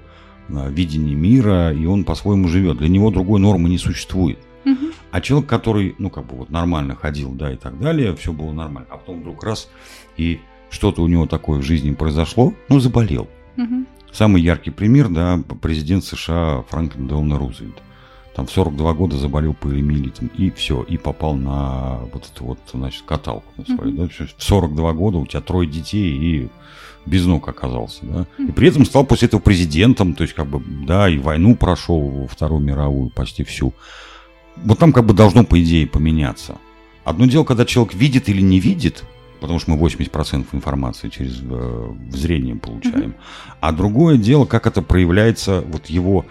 э, 0.48 0.70
видение 0.70 1.14
мира, 1.14 1.72
и 1.72 1.86
он 1.86 2.02
по-своему 2.02 2.48
живет. 2.48 2.78
Для 2.78 2.88
него 2.88 3.10
другой 3.10 3.38
нормы 3.38 3.68
не 3.68 3.78
существует. 3.78 4.38
Угу. 4.64 4.86
А 5.12 5.20
человек, 5.20 5.48
который, 5.48 5.94
ну, 5.98 6.10
как 6.10 6.26
бы 6.26 6.36
вот 6.36 6.50
нормально 6.50 6.96
ходил, 6.96 7.30
да, 7.30 7.52
и 7.52 7.56
так 7.56 7.78
далее, 7.78 8.16
все 8.16 8.32
было 8.32 8.50
нормально. 8.50 8.88
А 8.90 8.96
потом 8.96 9.20
вдруг 9.20 9.44
раз, 9.44 9.70
и 10.16 10.40
что-то 10.70 11.02
у 11.02 11.06
него 11.06 11.26
такое 11.26 11.60
в 11.60 11.62
жизни 11.62 11.92
произошло, 11.92 12.52
ну, 12.68 12.80
заболел. 12.80 13.28
Угу. 13.56 13.84
Самый 14.10 14.42
яркий 14.42 14.70
пример, 14.70 15.08
да, 15.08 15.40
президент 15.60 16.04
США 16.04 16.64
Франклин 16.68 17.06
Делано 17.06 17.38
Рузвельт 17.38 17.80
там 18.34 18.46
в 18.46 18.50
42 18.50 18.94
года 18.94 19.16
заболел 19.16 19.54
полиомиелитом, 19.54 20.28
и 20.36 20.50
все, 20.50 20.82
и 20.82 20.96
попал 20.96 21.34
на 21.34 22.00
вот 22.12 22.28
эту 22.32 22.44
вот, 22.44 22.58
значит, 22.72 23.04
каталку 23.06 23.46
на 23.56 23.64
свою, 23.64 23.92
mm-hmm. 23.92 24.10
да, 24.18 24.26
в 24.38 24.42
42 24.42 24.92
года 24.92 25.18
у 25.18 25.26
тебя 25.26 25.40
трое 25.40 25.68
детей, 25.68 26.10
и 26.10 26.48
без 27.06 27.26
ног 27.26 27.48
оказался, 27.48 28.00
да, 28.02 28.26
mm-hmm. 28.38 28.48
и 28.48 28.52
при 28.52 28.68
этом 28.68 28.84
стал 28.86 29.04
после 29.04 29.28
этого 29.28 29.40
президентом, 29.40 30.14
то 30.14 30.22
есть, 30.22 30.34
как 30.34 30.48
бы, 30.48 30.60
да, 30.84 31.08
и 31.08 31.18
войну 31.18 31.54
прошел, 31.54 32.28
Вторую 32.28 32.60
мировую, 32.60 33.10
почти 33.10 33.44
всю. 33.44 33.72
Вот 34.56 34.78
там, 34.78 34.92
как 34.92 35.06
бы, 35.06 35.14
должно, 35.14 35.44
по 35.44 35.62
идее, 35.62 35.86
поменяться. 35.86 36.58
Одно 37.04 37.26
дело, 37.26 37.44
когда 37.44 37.64
человек 37.64 37.94
видит 37.94 38.28
или 38.28 38.40
не 38.40 38.58
видит, 38.58 39.04
потому 39.40 39.60
что 39.60 39.70
мы 39.70 39.76
80% 39.76 40.46
информации 40.52 41.08
через 41.08 41.40
э, 41.40 41.94
зрение 42.10 42.56
получаем, 42.56 43.10
mm-hmm. 43.10 43.54
а 43.60 43.72
другое 43.72 44.16
дело, 44.16 44.44
как 44.44 44.66
это 44.66 44.82
проявляется, 44.82 45.60
вот 45.60 45.86
его 45.86 46.24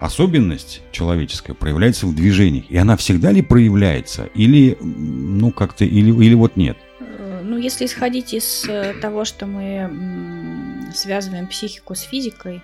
особенность 0.00 0.82
человеческая 0.92 1.54
проявляется 1.54 2.06
в 2.06 2.14
движениях. 2.14 2.70
И 2.70 2.76
она 2.76 2.96
всегда 2.96 3.32
ли 3.32 3.42
проявляется? 3.42 4.24
Или, 4.34 4.76
ну, 4.80 5.50
как-то, 5.50 5.84
или, 5.84 6.10
или 6.10 6.34
вот 6.34 6.56
нет? 6.56 6.76
Э, 7.00 7.40
ну, 7.42 7.56
если 7.56 7.86
исходить 7.86 8.34
из 8.34 8.64
э, 8.68 8.94
того, 9.00 9.24
что 9.24 9.46
мы 9.46 10.90
связываем 10.94 11.46
психику 11.46 11.94
с 11.94 12.02
физикой, 12.02 12.62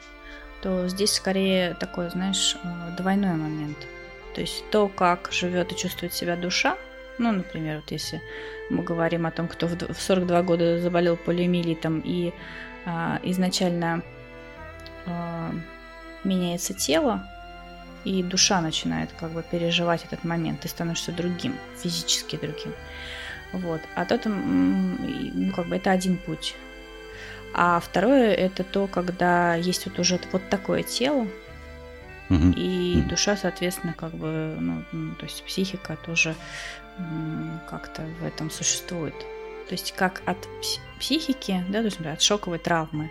то 0.63 0.89
здесь 0.89 1.13
скорее 1.13 1.75
такой, 1.75 2.11
знаешь, 2.11 2.57
э, 2.63 2.97
двойной 2.97 3.37
момент. 3.37 3.77
То 4.35 4.41
есть 4.41 4.65
то, 4.71 4.89
как 4.89 5.31
живет 5.33 5.73
и 5.73 5.77
чувствует 5.77 6.13
себя 6.13 6.37
душа, 6.37 6.77
ну, 7.19 7.31
например, 7.33 7.77
вот 7.77 7.91
если 7.91 8.21
мы 8.71 8.83
говорим 8.83 9.27
о 9.27 9.31
том, 9.31 9.47
кто 9.47 9.69
в 9.69 9.97
42 9.97 10.43
года 10.43 10.81
заболел 10.81 11.17
полиомиелитом 11.17 12.01
и 12.05 12.33
а, 12.85 13.21
изначально 13.23 14.03
а, 15.07 15.53
меняется 16.25 16.75
тело, 16.75 17.27
и 18.05 18.23
душа 18.23 18.61
начинает 18.61 19.11
как 19.19 19.31
бы 19.33 19.43
переживать 19.43 20.05
этот 20.05 20.25
момент, 20.25 20.61
ты 20.61 20.69
становишься 20.69 21.13
другим, 21.13 21.57
физически 21.83 22.37
другим. 22.37 22.75
Вот. 23.53 23.81
А 23.95 24.05
то 24.05 24.19
там, 24.19 24.97
ну, 24.99 25.53
как 25.53 25.69
бы 25.69 25.77
это 25.77 25.91
один 25.91 26.19
путь. 26.19 26.55
А 27.55 27.79
второе 27.79 28.35
это 28.35 28.65
то, 28.65 28.87
когда 28.89 29.55
есть 29.55 29.87
вот 29.87 29.99
уже 29.99 30.19
вот 30.33 30.49
такое 30.51 30.83
тело, 30.83 31.29
угу. 32.29 32.53
и 32.57 32.99
угу. 32.99 33.11
душа, 33.11 33.37
соответственно, 33.37 33.95
как 33.95 34.13
бы, 34.13 34.57
ну, 34.59 34.83
ну, 34.93 35.15
то 35.15 35.25
есть 35.25 35.45
психика 35.45 35.97
тоже 35.97 36.35
как-то 37.69 38.03
в 38.21 38.25
этом 38.25 38.51
существует. 38.51 39.15
То 39.69 39.73
есть 39.73 39.93
как 39.97 40.23
от 40.27 40.37
психики, 40.99 41.65
да, 41.69 41.79
то 41.79 41.87
есть 41.87 42.01
от 42.01 42.21
шоковой 42.21 42.59
травмы 42.59 43.11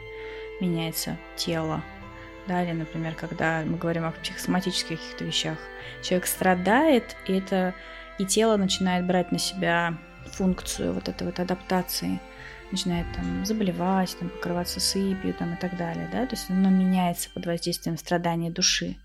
меняется 0.61 1.17
тело, 1.35 1.81
да, 2.47 2.63
или, 2.63 2.71
например, 2.73 3.15
когда 3.15 3.63
мы 3.65 3.77
говорим 3.77 4.05
о 4.05 4.11
психосоматических 4.11 4.99
каких-то 4.99 5.23
вещах, 5.23 5.57
человек 6.01 6.27
страдает, 6.27 7.15
и 7.27 7.33
это 7.33 7.73
и 8.19 8.25
тело 8.25 8.57
начинает 8.57 9.05
брать 9.05 9.31
на 9.31 9.39
себя 9.39 9.97
функцию 10.31 10.93
вот 10.93 11.09
этой 11.09 11.25
вот 11.25 11.39
адаптации, 11.39 12.19
начинает 12.71 13.05
там 13.15 13.45
заболевать, 13.45 14.15
там, 14.19 14.29
покрываться 14.29 14.79
сыпью 14.79 15.33
там, 15.33 15.53
и 15.53 15.57
так 15.57 15.77
далее, 15.77 16.09
да, 16.11 16.25
то 16.25 16.35
есть 16.35 16.49
оно 16.49 16.69
меняется 16.69 17.29
под 17.29 17.45
воздействием 17.45 17.97
страдания 17.97 18.49
души. 18.49 18.97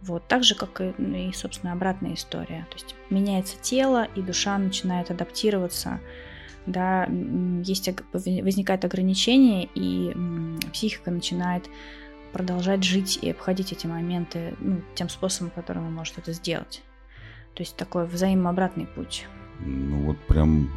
Вот, 0.00 0.28
так 0.28 0.44
же, 0.44 0.54
как 0.54 0.80
и, 0.80 0.94
ну, 0.96 1.16
и, 1.16 1.32
собственно, 1.32 1.72
обратная 1.72 2.14
история. 2.14 2.66
То 2.70 2.76
есть 2.76 2.94
меняется 3.10 3.56
тело, 3.60 4.06
и 4.14 4.22
душа 4.22 4.56
начинает 4.56 5.10
адаптироваться, 5.10 6.00
да, 6.66 7.08
есть, 7.64 7.90
возникает 8.12 8.84
ограничение, 8.84 9.68
и 9.74 10.14
психика 10.72 11.10
начинает 11.10 11.68
продолжать 12.32 12.84
жить 12.84 13.18
и 13.20 13.30
обходить 13.30 13.72
эти 13.72 13.86
моменты 13.86 14.54
ну, 14.60 14.80
тем 14.94 15.08
способом, 15.08 15.50
которым 15.50 15.86
он 15.86 15.94
может 15.94 16.18
это 16.18 16.32
сделать. 16.32 16.82
То 17.54 17.62
есть 17.62 17.76
такой 17.76 18.06
взаимообратный 18.06 18.86
путь. 18.86 19.26
Ну 19.60 20.06
вот 20.06 20.18
прям 20.28 20.70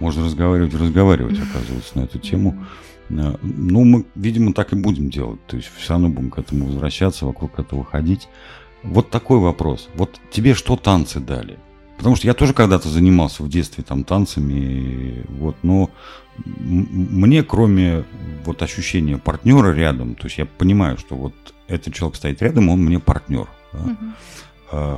можно 0.00 0.24
разговаривать 0.24 0.74
разговаривать, 0.74 1.38
оказывается, 1.38 1.98
на 1.98 2.04
эту 2.04 2.18
тему. 2.18 2.64
Э, 3.10 3.36
ну, 3.42 3.84
мы, 3.84 4.04
видимо, 4.14 4.52
так 4.52 4.72
и 4.72 4.76
будем 4.76 5.10
делать. 5.10 5.44
То 5.46 5.56
есть 5.56 5.70
все 5.76 5.92
равно 5.92 6.08
будем 6.08 6.30
к 6.30 6.38
этому 6.38 6.66
возвращаться, 6.66 7.26
вокруг 7.26 7.58
этого 7.58 7.84
ходить. 7.84 8.28
Вот 8.82 9.10
такой 9.10 9.38
вопрос. 9.38 9.88
Вот 9.94 10.20
тебе 10.30 10.54
что 10.54 10.76
танцы 10.76 11.20
дали? 11.20 11.58
Потому 11.96 12.16
что 12.16 12.26
я 12.26 12.34
тоже 12.34 12.54
когда-то 12.54 12.88
занимался 12.88 13.42
в 13.42 13.48
детстве 13.48 13.84
там 13.84 14.04
танцами, 14.04 15.24
вот, 15.28 15.56
но 15.62 15.90
мне, 16.36 17.42
кроме 17.42 18.04
вот 18.44 18.62
ощущения 18.62 19.18
партнера 19.18 19.72
рядом, 19.72 20.14
то 20.14 20.26
есть 20.26 20.38
я 20.38 20.46
понимаю, 20.46 20.98
что 20.98 21.14
вот 21.14 21.34
этот 21.68 21.94
человек 21.94 22.16
стоит 22.16 22.42
рядом, 22.42 22.68
он 22.68 22.80
мне 22.84 22.98
партнер. 22.98 23.48
Да? 23.72 23.78
Uh-huh. 23.78 24.12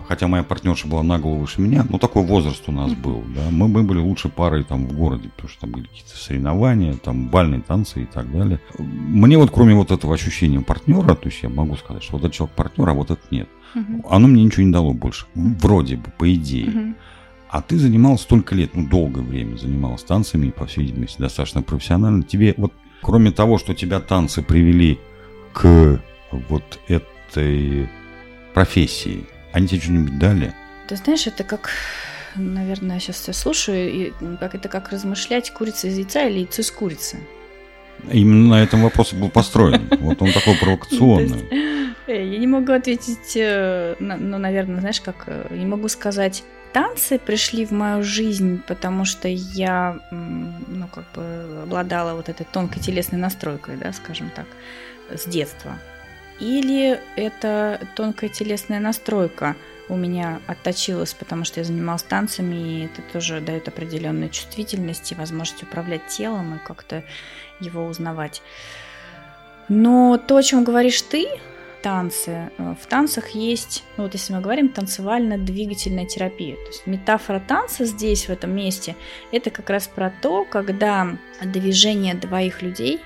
Хотя 0.09 0.29
моя 0.29 0.43
партнерша 0.43 0.87
была 0.87 1.03
на 1.03 1.19
голову 1.19 1.41
выше 1.41 1.61
меня, 1.61 1.85
но 1.89 1.99
такой 1.99 2.25
возраст 2.25 2.63
у 2.67 2.73
нас 2.73 2.93
был. 2.93 3.25
Да? 3.35 3.43
Мы, 3.51 3.69
мы 3.69 3.83
были 3.83 3.99
лучшей 3.99 4.31
парой 4.31 4.65
там 4.65 4.87
в 4.87 4.97
городе, 4.97 5.29
потому 5.29 5.49
что 5.49 5.63
там 5.63 5.71
были 5.71 5.87
какие-то 5.87 6.17
соревнования, 6.17 6.95
там 6.95 7.29
бальные 7.29 7.61
танцы 7.61 8.03
и 8.03 8.07
так 8.07 8.31
далее. 8.31 8.61
Мне 8.79 9.39
вот 9.39 9.51
кроме 9.51 9.75
вот 9.75 9.91
этого 9.91 10.15
ощущения 10.15 10.61
партнера, 10.61 11.15
то 11.15 11.29
есть 11.29 11.43
я 11.43 11.49
могу 11.49 11.77
сказать, 11.77 12.03
что 12.03 12.13
вот 12.13 12.25
этот 12.25 12.35
человек 12.35 12.55
партнер, 12.55 12.89
а 12.89 12.93
вот 12.95 13.11
этот 13.11 13.31
нет. 13.31 13.49
Uh-huh. 13.75 14.07
Оно 14.09 14.29
мне 14.29 14.45
ничего 14.45 14.65
не 14.65 14.73
дало 14.73 14.93
больше. 14.93 15.27
Вроде 15.35 15.97
бы, 15.97 16.11
по 16.17 16.33
идее. 16.33 16.67
Uh-huh. 16.67 16.95
А 17.49 17.63
ты 17.63 17.79
занимался 17.79 18.25
столько 18.25 18.55
лет, 18.55 18.75
ну, 18.75 18.87
долгое 18.87 19.23
время 19.23 19.57
занимался 19.57 20.07
танцами, 20.07 20.47
и, 20.47 20.51
по 20.51 20.67
всей 20.67 20.85
видимости, 20.85 21.21
достаточно 21.21 21.63
профессионально. 21.63 22.23
Тебе 22.23 22.55
вот, 22.57 22.73
кроме 23.03 23.31
того, 23.31 23.59
что 23.59 23.75
тебя 23.75 24.01
танцы 24.01 24.43
привели 24.43 24.99
к 25.53 26.01
вот 26.49 26.81
этой 26.89 27.89
профессии, 28.55 29.27
они 29.57 29.69
тебе 29.69 29.81
что-нибудь 29.81 30.19
дали? 30.19 30.55
Ты 30.87 30.97
знаешь, 30.97 31.27
это 31.27 31.43
как, 31.43 31.71
наверное, 32.35 33.01
сейчас 33.01 33.27
я 33.27 33.33
слушаю, 33.33 33.91
и 33.91 34.13
как 34.39 34.55
это 34.55 34.69
как 34.69 34.91
размышлять, 34.91 35.51
курица 35.51 35.89
из 35.89 35.97
яйца 35.97 36.27
или 36.29 36.41
яйцо 36.41 36.61
из 36.61 36.71
курицы. 36.71 37.19
Именно 38.13 38.49
на 38.51 38.63
этом 38.63 38.83
вопрос 38.83 39.15
был 39.15 39.31
построен. 39.31 39.89
Вот 40.01 40.21
он 40.21 40.33
такой 40.33 40.57
провокационный. 40.57 41.49
Э, 42.07 42.25
я 42.25 42.39
не 42.39 42.47
могу 42.47 42.73
ответить, 42.73 43.35
э, 43.35 43.97
ну, 43.99 44.39
наверное, 44.39 44.81
знаешь, 44.81 45.01
как, 45.01 45.25
э, 45.27 45.47
не 45.51 45.67
могу 45.67 45.89
сказать, 45.89 46.45
танцы 46.73 47.19
пришли 47.19 47.65
в 47.65 47.73
мою 47.73 48.05
жизнь, 48.05 48.61
потому 48.69 49.07
что 49.07 49.27
я, 49.27 49.99
ну, 50.11 50.87
как 50.95 51.05
бы 51.15 51.63
обладала 51.63 52.15
вот 52.15 52.29
этой 52.29 52.45
тонкой 52.45 52.81
телесной 52.81 53.19
настройкой, 53.19 53.77
да, 53.77 53.93
скажем 53.93 54.31
так, 54.37 54.47
с 55.11 55.27
детства. 55.27 55.79
Или 56.41 57.01
это 57.17 57.81
тонкая 57.95 58.29
телесная 58.31 58.81
настройка 58.81 59.57
у 59.89 59.97
меня 59.97 60.41
отточилась, 60.47 61.15
потому 61.15 61.45
что 61.45 61.61
я 61.61 61.65
занималась 61.65 62.03
танцами, 62.03 62.55
и 62.55 62.85
это 62.87 63.03
тоже 63.13 63.41
дает 63.41 63.69
определенную 63.69 64.31
чувствительность 64.31 65.13
и 65.13 65.15
возможность 65.15 65.63
управлять 65.63 66.07
телом 66.09 66.57
и 66.57 66.67
как-то 66.67 67.05
его 67.61 67.87
узнавать. 67.87 68.43
Но 69.69 70.19
то, 70.19 70.37
о 70.37 70.43
чем 70.43 70.65
говоришь 70.65 71.03
ты, 71.03 71.29
танцы. 71.83 72.51
Э, 72.59 72.75
в 72.81 72.87
танцах 72.87 73.29
есть, 73.31 73.85
ну 73.97 74.05
вот 74.05 74.15
если 74.15 74.33
мы 74.33 74.41
говорим, 74.41 74.69
танцевально-двигательная 74.69 76.07
терапия. 76.07 76.57
То 76.57 76.67
есть 76.69 76.87
метафора 76.87 77.41
танца 77.41 77.85
здесь, 77.85 78.27
в 78.27 78.31
этом 78.31 78.55
месте, 78.55 78.97
это 79.31 79.51
как 79.51 79.71
раз 79.71 79.87
про 79.87 80.13
то, 80.23 80.45
когда 80.45 81.17
движение 81.43 82.15
двоих 82.15 82.63
людей, 82.63 83.01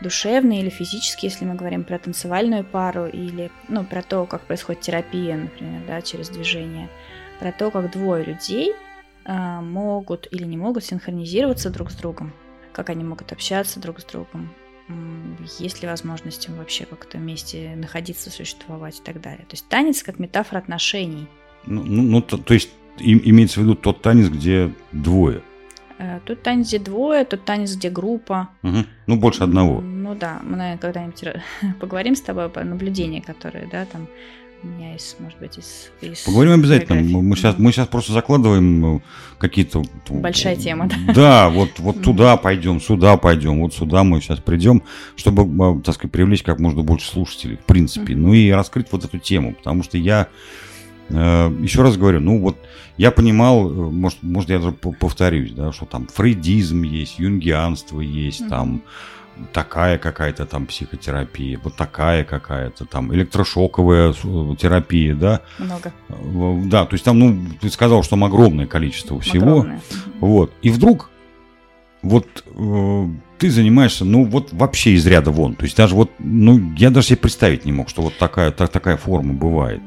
душевные 0.00 0.60
или 0.60 0.70
физические, 0.70 1.30
если 1.30 1.44
мы 1.44 1.54
говорим 1.54 1.84
про 1.84 1.98
танцевальную 1.98 2.64
пару, 2.64 3.06
или 3.06 3.50
ну, 3.68 3.84
про 3.84 4.02
то, 4.02 4.26
как 4.26 4.42
происходит 4.42 4.82
терапия, 4.82 5.36
например, 5.36 5.82
да, 5.86 6.00
через 6.02 6.28
движение, 6.28 6.88
про 7.38 7.52
то, 7.52 7.70
как 7.70 7.92
двое 7.92 8.24
людей 8.24 8.74
э, 9.24 9.60
могут 9.60 10.28
или 10.30 10.44
не 10.44 10.56
могут 10.56 10.84
синхронизироваться 10.84 11.70
друг 11.70 11.90
с 11.90 11.94
другом, 11.94 12.32
как 12.72 12.90
они 12.90 13.04
могут 13.04 13.32
общаться 13.32 13.80
друг 13.80 14.00
с 14.00 14.04
другом, 14.04 14.50
есть 15.58 15.82
ли 15.82 15.88
возможность 15.88 16.48
им 16.48 16.56
вообще 16.56 16.84
как-то 16.84 17.18
вместе 17.18 17.74
находиться, 17.76 18.30
существовать 18.30 18.98
и 18.98 19.02
так 19.02 19.20
далее. 19.20 19.44
То 19.48 19.52
есть 19.52 19.68
танец 19.68 20.02
как 20.02 20.18
метафора 20.18 20.58
отношений. 20.58 21.28
Ну, 21.66 21.82
ну, 21.84 22.02
ну 22.02 22.22
то, 22.22 22.38
то 22.38 22.54
есть 22.54 22.70
им, 22.98 23.20
имеется 23.24 23.60
в 23.60 23.62
виду 23.62 23.74
тот 23.74 24.02
танец, 24.02 24.28
где 24.28 24.72
двое. 24.92 25.42
Э, 26.00 26.18
тут 26.24 26.42
танец, 26.42 26.68
где 26.68 26.78
двое, 26.78 27.24
тут 27.24 27.44
танец, 27.44 27.76
где 27.76 27.90
группа. 27.90 28.48
Угу. 28.62 28.78
Ну, 29.06 29.16
больше 29.20 29.44
одного. 29.44 29.82
Ну 29.82 30.14
да, 30.14 30.40
мы, 30.42 30.56
наверное, 30.56 30.78
когда-нибудь 30.78 31.24
поговорим 31.80 32.16
с 32.16 32.22
тобой 32.22 32.48
по 32.48 32.64
наблюдениям, 32.64 33.22
которые, 33.22 33.68
да, 33.70 33.84
там 33.84 34.08
у 34.62 34.66
меня 34.66 34.92
есть, 34.92 35.18
может 35.20 35.38
быть, 35.38 35.58
из, 35.58 35.90
из 36.00 36.20
Поговорим 36.20 36.52
обязательно. 36.52 37.00
Мы 37.00 37.36
сейчас, 37.36 37.58
мы 37.58 37.72
сейчас 37.72 37.88
просто 37.88 38.12
закладываем 38.12 38.80
ну, 38.80 39.02
какие-то... 39.38 39.82
Большая 40.08 40.56
тема, 40.56 40.88
да? 40.88 41.12
Да, 41.14 41.48
вот, 41.50 41.78
вот 41.78 42.02
туда 42.02 42.36
пойдем, 42.36 42.80
сюда 42.80 43.16
пойдем, 43.16 43.60
вот 43.60 43.74
сюда 43.74 44.02
мы 44.04 44.20
сейчас 44.20 44.38
придем, 44.38 44.82
чтобы, 45.16 45.82
так 45.82 45.94
сказать, 45.94 46.12
привлечь 46.12 46.42
как 46.42 46.58
можно 46.60 46.82
больше 46.82 47.10
слушателей, 47.10 47.56
в 47.56 47.64
принципе. 47.64 48.14
Ну 48.14 48.34
и 48.34 48.50
раскрыть 48.50 48.88
вот 48.90 49.04
эту 49.04 49.18
тему, 49.18 49.54
потому 49.54 49.82
что 49.82 49.96
я, 49.96 50.22
э, 50.22 50.69
еще 51.10 51.82
раз 51.82 51.96
говорю, 51.96 52.20
ну 52.20 52.40
вот 52.40 52.56
я 52.96 53.10
понимал, 53.10 53.70
э, 53.70 53.72
может, 53.72 54.22
может 54.22 54.50
я 54.50 54.58
даже 54.58 54.72
повторюсь, 54.72 55.52
да, 55.52 55.72
что 55.72 55.86
там 55.86 56.06
фрейдизм 56.06 56.82
есть, 56.82 57.18
юнгианство 57.18 58.00
есть, 58.00 58.46
там 58.48 58.82
такая 59.52 59.96
какая-то 59.98 60.44
там 60.44 60.66
психотерапия, 60.66 61.58
вот 61.64 61.76
такая 61.76 62.24
какая-то 62.24 62.84
там 62.84 63.14
электрошоковая 63.14 64.12
э, 64.12 64.54
терапия, 64.58 65.14
да. 65.14 65.40
Много. 65.58 65.92
Э, 66.08 66.62
да, 66.66 66.84
то 66.84 66.94
есть 66.94 67.04
там, 67.04 67.18
ну, 67.18 67.38
ты 67.60 67.70
сказал, 67.70 68.02
что 68.02 68.10
там 68.10 68.24
огромное 68.24 68.66
количество 68.66 69.18
всего. 69.20 69.60
Огромное. 69.60 69.80
Вот. 70.20 70.52
И 70.62 70.70
вдруг 70.70 71.10
вот 72.02 72.26
э, 72.46 73.06
ты 73.38 73.50
занимаешься, 73.50 74.04
ну, 74.04 74.24
вот 74.24 74.52
вообще 74.52 74.92
из 74.92 75.06
ряда 75.06 75.30
вон. 75.30 75.54
То 75.54 75.64
есть 75.64 75.76
даже 75.76 75.94
вот, 75.94 76.10
ну, 76.18 76.74
я 76.76 76.90
даже 76.90 77.08
себе 77.08 77.16
представить 77.16 77.64
не 77.64 77.72
мог, 77.72 77.88
что 77.88 78.02
вот 78.02 78.18
такая, 78.18 78.50
так, 78.50 78.70
такая 78.70 78.96
форма 78.96 79.32
бывает. 79.32 79.80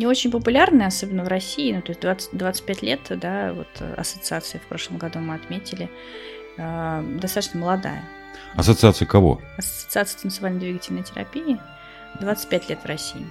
Не 0.00 0.06
очень 0.06 0.30
популярная, 0.30 0.86
особенно 0.86 1.24
в 1.24 1.28
России, 1.28 1.74
ну, 1.74 1.82
то 1.82 1.90
есть 1.90 2.00
20, 2.00 2.30
25 2.32 2.82
лет, 2.82 3.00
да, 3.10 3.52
вот 3.52 3.68
ассоциации 3.98 4.56
в 4.56 4.66
прошлом 4.66 4.96
году 4.96 5.18
мы 5.18 5.34
отметили, 5.34 5.90
э, 6.56 7.18
достаточно 7.20 7.60
молодая. 7.60 8.02
Ассоциация 8.54 9.04
кого? 9.04 9.42
Ассоциация 9.58 10.22
танцевально-двигательной 10.22 11.02
терапии. 11.02 11.58
25 12.18 12.70
лет 12.70 12.78
в 12.82 12.86
России. 12.86 13.26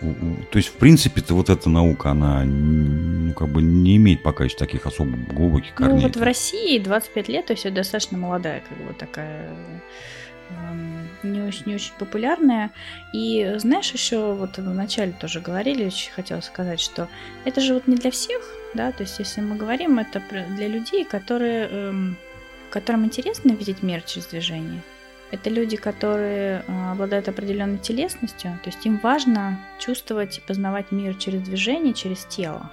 То 0.00 0.58
есть, 0.58 0.68
в 0.68 0.74
принципе-то, 0.74 1.34
вот 1.34 1.50
эта 1.50 1.68
наука, 1.68 2.12
она 2.12 2.44
ну, 2.44 3.34
как 3.34 3.48
бы 3.48 3.60
не 3.60 3.96
имеет 3.96 4.22
пока 4.22 4.44
еще 4.44 4.56
таких 4.56 4.86
особо 4.86 5.16
глубоких 5.16 5.74
корней. 5.74 5.96
Ну, 5.96 6.02
вот 6.02 6.14
в 6.14 6.22
России 6.22 6.78
25 6.78 7.28
лет, 7.28 7.46
то 7.46 7.52
есть 7.54 7.66
это 7.66 7.74
достаточно 7.74 8.16
молодая, 8.16 8.62
как 8.68 8.78
бы 8.78 8.94
такая 8.94 9.50
не 11.22 11.42
очень, 11.42 11.64
не 11.66 11.74
очень 11.74 11.92
популярная. 11.98 12.70
И 13.12 13.54
знаешь, 13.58 13.92
еще 13.92 14.32
вот 14.32 14.58
в 14.58 14.74
начале 14.74 15.12
тоже 15.12 15.40
говорили, 15.40 15.86
очень 15.86 16.12
хотела 16.12 16.40
сказать, 16.40 16.80
что 16.80 17.08
это 17.44 17.60
же 17.60 17.74
вот 17.74 17.86
не 17.86 17.96
для 17.96 18.10
всех, 18.10 18.42
да, 18.74 18.92
то 18.92 19.02
есть 19.02 19.18
если 19.18 19.40
мы 19.40 19.56
говорим, 19.56 19.98
это 19.98 20.22
для 20.56 20.68
людей, 20.68 21.04
которые 21.04 21.68
эм, 21.68 22.16
которым 22.70 23.04
интересно 23.04 23.50
видеть 23.52 23.82
мир 23.82 24.00
через 24.02 24.26
движение. 24.28 24.82
Это 25.30 25.50
люди, 25.50 25.76
которые 25.76 26.64
э, 26.66 26.90
обладают 26.90 27.28
определенной 27.28 27.78
телесностью, 27.78 28.58
то 28.64 28.70
есть 28.70 28.84
им 28.86 28.98
важно 28.98 29.60
чувствовать 29.78 30.38
и 30.38 30.40
познавать 30.40 30.90
мир 30.90 31.14
через 31.14 31.42
движение, 31.42 31.94
через 31.94 32.24
тело. 32.24 32.70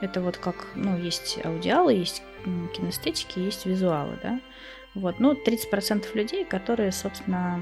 Это 0.00 0.20
вот 0.20 0.36
как, 0.36 0.54
ну, 0.74 0.96
есть 0.96 1.38
аудиалы, 1.44 1.94
есть 1.94 2.22
кинестетики, 2.74 3.38
есть 3.38 3.66
визуалы, 3.66 4.18
да. 4.22 4.40
Вот, 4.94 5.20
ну, 5.20 5.32
30% 5.32 6.06
людей, 6.14 6.44
которые, 6.44 6.92
собственно, 6.92 7.60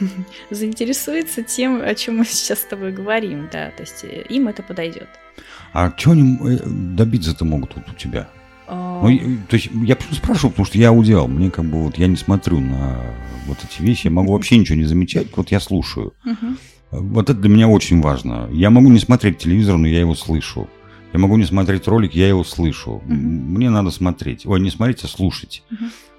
заинтересуются 0.50 1.42
тем, 1.42 1.82
о 1.82 1.94
чем 1.94 2.18
мы 2.18 2.24
сейчас 2.24 2.60
с 2.60 2.64
тобой 2.64 2.92
говорим, 2.92 3.48
да, 3.52 3.70
то 3.70 3.82
есть 3.82 4.04
э, 4.04 4.22
им 4.28 4.48
это 4.48 4.62
подойдет. 4.62 5.08
А 5.72 5.90
чего 5.92 6.12
они 6.12 6.38
э, 6.40 6.58
добиться-то 6.66 7.44
могут 7.44 7.74
вот 7.76 7.84
у 7.90 7.94
тебя? 7.94 8.28
Ну, 8.68 9.38
то 9.48 9.56
есть 9.56 9.68
я 9.84 9.96
почему 9.96 10.14
спрашиваю, 10.14 10.50
потому 10.52 10.66
что 10.66 10.78
я 10.78 10.88
аудиал, 10.90 11.28
мне 11.28 11.50
как 11.50 11.64
бы 11.64 11.82
вот 11.82 11.98
я 11.98 12.06
не 12.06 12.16
смотрю 12.16 12.60
на 12.60 13.00
вот 13.46 13.58
эти 13.64 13.82
вещи, 13.82 14.06
я 14.06 14.12
могу 14.12 14.32
вообще 14.32 14.56
ничего 14.56 14.78
не 14.78 14.84
замечать, 14.84 15.26
вот 15.36 15.50
я 15.50 15.60
слушаю. 15.60 16.14
Вот 16.90 17.30
это 17.30 17.38
для 17.38 17.48
меня 17.48 17.68
очень 17.68 18.00
важно. 18.00 18.48
Я 18.52 18.70
могу 18.70 18.90
не 18.90 18.98
смотреть 18.98 19.38
телевизор, 19.38 19.78
но 19.78 19.86
я 19.86 20.00
его 20.00 20.14
слышу. 20.14 20.68
Я 21.12 21.18
могу 21.18 21.36
не 21.36 21.44
смотреть 21.44 21.86
ролик, 21.88 22.14
я 22.14 22.28
его 22.28 22.44
слышу. 22.44 23.02
Мне 23.06 23.70
надо 23.70 23.90
смотреть. 23.90 24.46
Ой, 24.46 24.60
не 24.60 24.70
смотреть, 24.70 25.04
а 25.04 25.08
слушать. 25.08 25.62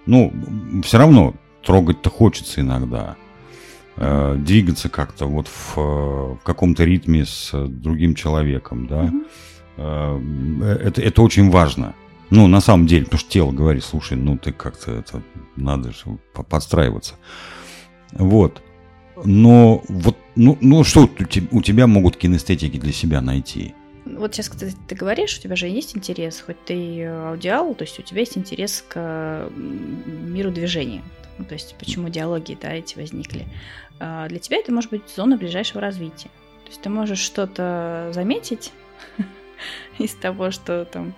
Ну, 0.05 0.33
все 0.83 0.97
равно 0.97 1.33
трогать-то 1.63 2.09
хочется 2.09 2.61
иногда. 2.61 3.15
Э, 3.95 4.35
двигаться 4.37 4.89
как-то 4.89 5.27
вот 5.27 5.47
в, 5.47 5.75
в 5.75 6.39
каком-то 6.43 6.83
ритме 6.83 7.25
с 7.25 7.51
другим 7.53 8.15
человеком, 8.15 8.87
да. 8.87 9.11
Э, 9.77 10.79
это, 10.83 11.01
это 11.01 11.21
очень 11.21 11.49
важно. 11.49 11.93
Ну, 12.29 12.47
на 12.47 12.59
самом 12.59 12.87
деле, 12.87 13.05
потому 13.05 13.19
что 13.19 13.29
тело 13.29 13.51
говорит, 13.51 13.83
слушай, 13.83 14.17
ну 14.17 14.37
ты 14.37 14.51
как-то 14.51 14.91
это 14.91 15.21
надо 15.55 15.91
же 15.91 16.17
подстраиваться. 16.33 17.15
Вот. 18.11 18.63
Но 19.23 19.83
вот, 19.87 20.17
ну, 20.35 20.57
ну 20.59 20.83
что 20.83 21.07
у 21.51 21.61
тебя 21.61 21.85
могут 21.85 22.17
кинестетики 22.17 22.79
для 22.79 22.91
себя 22.91 23.21
найти? 23.21 23.75
Вот 24.05 24.33
сейчас, 24.33 24.49
кстати, 24.49 24.75
ты 24.87 24.95
говоришь, 24.95 25.37
у 25.37 25.41
тебя 25.41 25.55
же 25.55 25.67
есть 25.67 25.95
интерес, 25.95 26.41
хоть 26.45 26.63
ты 26.65 27.05
аудиал, 27.05 27.73
то 27.73 27.83
есть 27.83 27.99
у 27.99 28.01
тебя 28.01 28.19
есть 28.19 28.37
интерес 28.37 28.83
к 28.87 29.49
миру 29.55 30.51
движения. 30.51 31.03
Ну, 31.37 31.45
то 31.45 31.53
есть 31.53 31.75
почему 31.79 32.09
диалоги 32.09 32.57
да, 32.61 32.73
эти 32.73 32.97
возникли. 32.97 33.47
А 33.99 34.27
для 34.27 34.39
тебя 34.39 34.57
это 34.57 34.71
может 34.71 34.89
быть 34.89 35.03
зона 35.15 35.37
ближайшего 35.37 35.81
развития. 35.81 36.29
То 36.65 36.69
есть 36.69 36.81
ты 36.81 36.89
можешь 36.89 37.19
что-то 37.19 38.11
заметить 38.13 38.71
из 39.99 40.13
того, 40.15 40.51
что 40.51 40.85
там, 40.85 41.13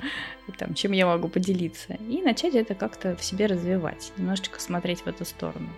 там, 0.58 0.74
чем 0.74 0.92
я 0.92 1.06
могу 1.06 1.28
поделиться, 1.28 1.98
и 2.08 2.22
начать 2.22 2.56
это 2.56 2.76
как-то 2.76 3.16
в 3.16 3.24
себе 3.24 3.48
развивать, 3.48 4.12
немножечко 4.18 4.60
смотреть 4.60 5.02
в 5.02 5.08
эту 5.08 5.26
сторону. 5.26 5.70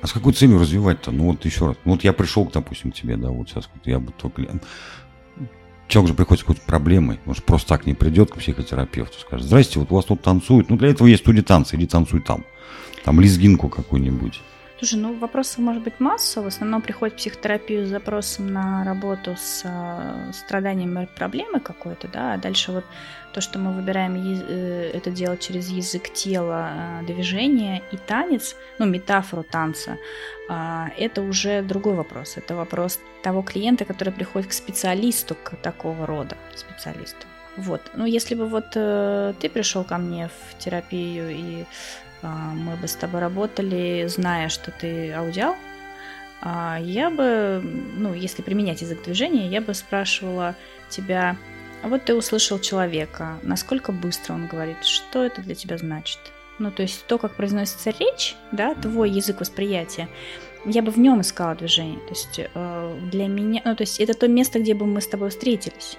А 0.00 0.06
с 0.06 0.12
какой 0.12 0.32
целью 0.32 0.58
развивать-то? 0.60 1.10
Ну 1.10 1.24
вот 1.24 1.44
еще 1.44 1.66
раз. 1.66 1.76
Ну 1.84 1.92
вот 1.92 2.04
я 2.04 2.12
пришел, 2.12 2.44
допустим, 2.44 2.92
к 2.92 2.94
тебе, 2.94 3.16
да, 3.16 3.30
вот 3.30 3.48
сейчас 3.48 3.68
вот 3.74 3.86
я 3.86 3.98
бы 3.98 4.12
только... 4.12 4.60
Человек 5.88 6.10
же 6.10 6.14
приходит 6.14 6.40
с 6.40 6.44
какой-то 6.44 6.60
проблемой, 6.66 7.18
может, 7.24 7.44
просто 7.44 7.70
так 7.70 7.86
не 7.86 7.94
придет 7.94 8.30
к 8.30 8.36
психотерапевту, 8.36 9.18
скажет, 9.18 9.46
здрасте, 9.46 9.78
вот 9.78 9.90
у 9.90 9.94
вас 9.94 10.04
тут 10.04 10.20
танцуют, 10.20 10.68
ну 10.68 10.76
для 10.76 10.90
этого 10.90 11.06
есть 11.06 11.22
студия 11.22 11.42
танца, 11.42 11.76
иди 11.76 11.86
танцуй 11.86 12.20
там. 12.20 12.44
Там 13.04 13.20
лезгинку 13.20 13.68
какую-нибудь. 13.68 14.42
Слушай, 14.78 15.00
ну 15.00 15.12
вопросов 15.14 15.58
может 15.58 15.82
быть 15.82 15.98
масса. 15.98 16.40
В 16.40 16.46
основном 16.46 16.82
приходит 16.82 17.14
в 17.14 17.18
психотерапию 17.18 17.84
с 17.84 17.88
запросом 17.88 18.52
на 18.52 18.84
работу 18.84 19.34
с 19.36 19.62
э, 19.64 20.32
страданием 20.32 21.08
проблемы 21.16 21.58
какой-то, 21.58 22.06
да, 22.06 22.34
а 22.34 22.38
дальше 22.38 22.70
вот 22.70 22.84
то, 23.32 23.40
что 23.40 23.58
мы 23.58 23.72
выбираем 23.72 24.14
э, 24.14 24.90
это 24.94 25.10
делать 25.10 25.40
через 25.40 25.68
язык 25.68 26.12
тела, 26.12 27.00
э, 27.02 27.06
движение 27.06 27.82
и 27.90 27.96
танец, 27.96 28.54
ну, 28.78 28.86
метафору 28.86 29.42
танца, 29.42 29.98
э, 30.48 30.84
это 30.96 31.22
уже 31.22 31.62
другой 31.62 31.94
вопрос. 31.94 32.36
Это 32.36 32.54
вопрос 32.54 33.00
того 33.24 33.42
клиента, 33.42 33.84
который 33.84 34.12
приходит 34.12 34.48
к 34.48 34.52
специалисту, 34.52 35.34
к 35.34 35.56
такого 35.56 36.06
рода 36.06 36.36
специалисту. 36.54 37.26
Вот. 37.56 37.80
Ну, 37.94 38.04
если 38.06 38.36
бы 38.36 38.46
вот 38.46 38.76
э, 38.76 39.34
ты 39.40 39.48
пришел 39.48 39.82
ко 39.82 39.98
мне 39.98 40.28
в 40.28 40.58
терапию 40.58 41.30
и 41.30 41.62
а, 41.62 42.07
мы 42.22 42.76
бы 42.76 42.88
с 42.88 42.94
тобой 42.94 43.20
работали, 43.20 44.06
зная, 44.08 44.48
что 44.48 44.70
ты 44.70 45.12
аудиал, 45.12 45.56
а, 46.40 46.78
я 46.80 47.10
бы, 47.10 47.60
ну, 47.96 48.14
если 48.14 48.42
применять 48.42 48.82
язык 48.82 49.02
движения, 49.02 49.48
я 49.48 49.60
бы 49.60 49.74
спрашивала 49.74 50.54
тебя, 50.88 51.36
а 51.82 51.88
вот 51.88 52.04
ты 52.04 52.14
услышал 52.14 52.58
человека, 52.58 53.38
насколько 53.42 53.92
быстро 53.92 54.34
он 54.34 54.46
говорит, 54.46 54.84
что 54.84 55.24
это 55.24 55.42
для 55.42 55.54
тебя 55.54 55.78
значит? 55.78 56.18
Ну, 56.58 56.70
то 56.70 56.82
есть 56.82 57.06
то, 57.06 57.18
как 57.18 57.36
произносится 57.36 57.90
речь, 57.90 58.36
да, 58.52 58.74
твой 58.74 59.10
язык 59.10 59.40
восприятия, 59.40 60.08
я 60.64 60.82
бы 60.82 60.90
в 60.90 60.98
нем 60.98 61.20
искала 61.20 61.54
движение. 61.54 62.00
То 62.00 62.10
есть 62.10 62.40
э, 62.40 62.98
для 63.12 63.28
меня, 63.28 63.62
ну, 63.64 63.76
то 63.76 63.82
есть 63.82 64.00
это 64.00 64.14
то 64.14 64.26
место, 64.26 64.58
где 64.58 64.74
бы 64.74 64.86
мы 64.86 65.00
с 65.00 65.06
тобой 65.06 65.30
встретились. 65.30 65.98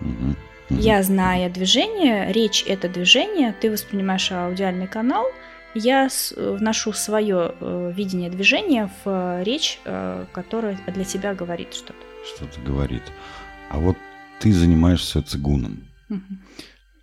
Mm-hmm. 0.00 0.36
Я, 0.78 1.02
зная 1.02 1.50
движение, 1.50 2.32
речь 2.32 2.64
это 2.66 2.88
движение, 2.88 3.54
ты 3.60 3.70
воспринимаешь 3.70 4.30
аудиальный 4.32 4.86
канал, 4.86 5.26
я 5.74 6.08
вношу 6.36 6.92
свое 6.92 7.54
э, 7.58 7.92
видение 7.96 8.30
движения 8.30 8.90
в 9.04 9.08
э, 9.08 9.42
речь, 9.44 9.80
э, 9.84 10.26
которая 10.32 10.78
для 10.86 11.04
тебя 11.04 11.34
говорит 11.34 11.72
что-то. 11.72 11.94
Что-то 12.26 12.60
говорит. 12.60 13.02
А 13.70 13.78
вот 13.78 13.96
ты 14.38 14.52
занимаешься 14.52 15.22
цигуном. 15.22 15.84
Угу. 16.10 16.20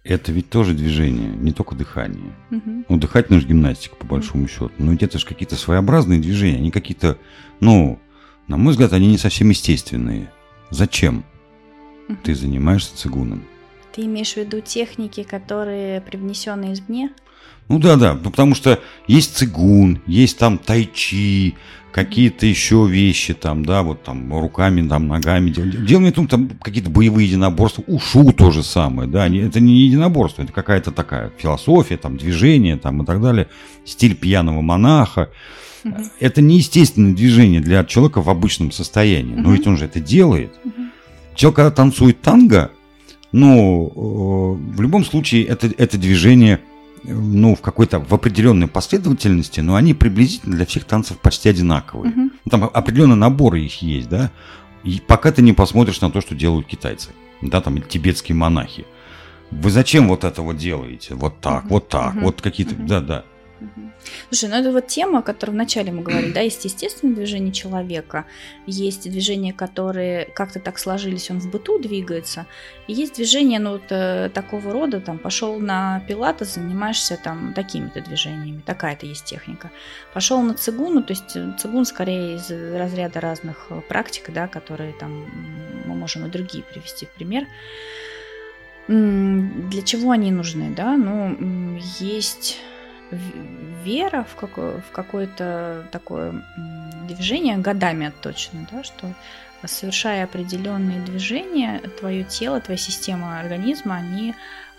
Это 0.03 0.31
ведь 0.31 0.49
тоже 0.49 0.73
движение, 0.73 1.29
не 1.29 1.51
только 1.51 1.75
дыхание. 1.75 2.31
Угу. 2.51 2.85
Ну, 2.89 2.97
дыхательная 2.97 3.41
же 3.41 3.47
гимнастика, 3.47 3.95
по 3.95 4.05
большому 4.05 4.43
угу. 4.43 4.51
счету. 4.51 4.71
Но 4.77 4.91
ведь 4.91 5.03
это 5.03 5.17
же 5.17 5.25
какие-то 5.25 5.55
своеобразные 5.55 6.19
движения. 6.19 6.57
Они 6.57 6.69
какие-то, 6.69 7.17
ну, 7.59 7.99
на 8.47 8.57
мой 8.57 8.71
взгляд, 8.71 8.93
они 8.93 9.07
не 9.07 9.17
совсем 9.17 9.49
естественные. 9.49 10.31
Зачем 10.69 11.25
угу. 12.07 12.17
ты 12.23 12.35
занимаешься 12.35 12.95
цигуном? 12.95 13.43
Ты 13.93 14.01
имеешь 14.03 14.33
в 14.33 14.37
виду 14.37 14.61
техники, 14.61 15.23
которые 15.23 16.01
привнесены 16.01 16.73
извне? 16.73 17.11
Ну 17.67 17.77
да, 17.77 17.97
да, 17.97 18.15
ну, 18.15 18.31
потому 18.31 18.55
что 18.55 18.79
есть 19.07 19.37
цигун, 19.37 20.01
есть 20.07 20.39
там 20.39 20.57
тайчи, 20.57 21.55
какие-то 21.91 22.45
еще 22.45 22.87
вещи 22.87 23.33
там, 23.33 23.63
да, 23.63 23.83
вот 23.83 24.03
там 24.03 24.31
руками, 24.39 24.87
там 24.87 25.07
ногами. 25.07 25.51
Делаем 25.51 26.11
там, 26.13 26.27
там 26.27 26.49
какие-то 26.61 26.89
боевые 26.89 27.27
единоборства. 27.27 27.83
Ушу 27.87 28.31
то 28.31 28.49
же 28.51 28.63
самое, 28.63 29.07
да, 29.07 29.27
это 29.27 29.59
не 29.59 29.81
единоборство, 29.81 30.41
это 30.43 30.51
какая-то 30.51 30.91
такая 30.91 31.31
философия, 31.37 31.97
там 31.97 32.17
движение 32.17 32.77
там 32.77 33.03
и 33.03 33.05
так 33.05 33.21
далее, 33.21 33.47
стиль 33.85 34.15
пьяного 34.15 34.61
монаха. 34.61 35.29
Это 36.19 36.41
неестественное 36.41 37.13
движение 37.13 37.61
для 37.61 37.83
человека 37.85 38.21
в 38.21 38.29
обычном 38.29 38.71
состоянии, 38.71 39.35
но 39.35 39.51
ведь 39.51 39.67
он 39.67 39.77
же 39.77 39.85
это 39.85 39.99
делает. 39.99 40.53
Человек, 41.35 41.55
когда 41.55 41.71
танцует 41.71 42.21
танго, 42.21 42.71
ну, 43.31 43.91
э, 43.95 44.75
в 44.75 44.81
любом 44.81 45.05
случае, 45.05 45.45
это, 45.45 45.67
это 45.77 45.97
движение, 45.97 46.59
ну, 47.03 47.55
в 47.55 47.61
какой-то, 47.61 47.99
в 47.99 48.13
определенной 48.13 48.67
последовательности, 48.67 49.59
но 49.59 49.75
они 49.75 49.93
приблизительно 49.93 50.55
для 50.55 50.65
всех 50.65 50.85
танцев 50.85 51.17
почти 51.19 51.49
одинаковые. 51.49 52.13
Uh-huh. 52.13 52.29
Там 52.49 52.63
определенные 52.73 53.15
наборы 53.15 53.61
их 53.61 53.81
есть, 53.81 54.09
да, 54.09 54.31
и 54.83 55.01
пока 55.05 55.31
ты 55.31 55.41
не 55.41 55.53
посмотришь 55.53 56.01
на 56.01 56.09
то, 56.09 56.21
что 56.21 56.35
делают 56.35 56.67
китайцы, 56.67 57.09
да, 57.41 57.61
там, 57.61 57.81
тибетские 57.81 58.35
монахи. 58.35 58.85
Вы 59.51 59.71
зачем 59.71 60.07
вот 60.07 60.23
это 60.23 60.41
вот 60.41 60.57
делаете? 60.57 61.15
Вот 61.15 61.39
так, 61.39 61.65
uh-huh. 61.65 61.69
вот 61.69 61.89
так, 61.89 62.15
uh-huh. 62.15 62.21
вот 62.21 62.41
какие-то, 62.41 62.75
Слушай, 64.29 64.49
ну 64.49 64.55
это 64.55 64.71
вот 64.71 64.87
тема, 64.87 65.19
о 65.19 65.21
которой 65.21 65.51
вначале 65.51 65.91
мы 65.91 66.01
говорили, 66.01 66.31
да, 66.31 66.41
есть 66.41 66.65
естественное 66.65 67.15
движение 67.15 67.51
человека, 67.51 68.25
есть 68.65 69.09
движения, 69.09 69.53
которые 69.53 70.25
как-то 70.25 70.59
так 70.59 70.79
сложились, 70.79 71.29
он 71.31 71.39
в 71.39 71.49
быту 71.49 71.79
двигается, 71.79 72.45
и 72.87 72.93
есть 72.93 73.15
движение, 73.15 73.59
ну, 73.59 73.71
вот 73.73 73.91
э, 73.91 74.29
такого 74.33 74.71
рода, 74.73 74.99
там, 74.99 75.17
пошел 75.17 75.59
на 75.59 76.01
пилата, 76.07 76.45
занимаешься 76.45 77.19
там 77.21 77.53
такими-то 77.53 78.01
движениями, 78.01 78.61
такая-то 78.65 79.05
есть 79.05 79.25
техника. 79.25 79.71
Пошел 80.13 80.41
на 80.41 80.53
цигуну, 80.53 81.03
то 81.03 81.13
есть 81.13 81.35
э, 81.35 81.53
цигун 81.59 81.85
скорее 81.85 82.35
из 82.35 82.49
разряда 82.49 83.19
разных 83.19 83.67
э, 83.69 83.81
практик, 83.87 84.29
да, 84.29 84.47
которые 84.47 84.93
там 84.93 85.25
мы 85.85 85.95
можем 85.95 86.25
и 86.25 86.29
другие 86.29 86.63
привести 86.63 87.05
в 87.05 87.09
пример. 87.09 87.45
Для 88.87 89.83
чего 89.83 90.09
они 90.09 90.31
нужны, 90.31 90.73
да? 90.75 90.97
Ну, 90.97 91.77
есть 91.99 92.57
вера 93.11 94.25
в, 94.29 94.35
какое, 94.35 94.81
в 94.81 94.91
какое-то 94.91 95.85
такое 95.91 96.43
движение, 97.07 97.57
годами 97.57 98.07
отточено, 98.07 98.67
да, 98.71 98.83
что 98.83 99.13
совершая 99.65 100.23
определенные 100.23 101.01
движения, 101.01 101.79
твое 101.99 102.23
тело, 102.23 102.61
твоя 102.61 102.77
система 102.77 103.39
организма, 103.39 103.95
они 103.95 104.35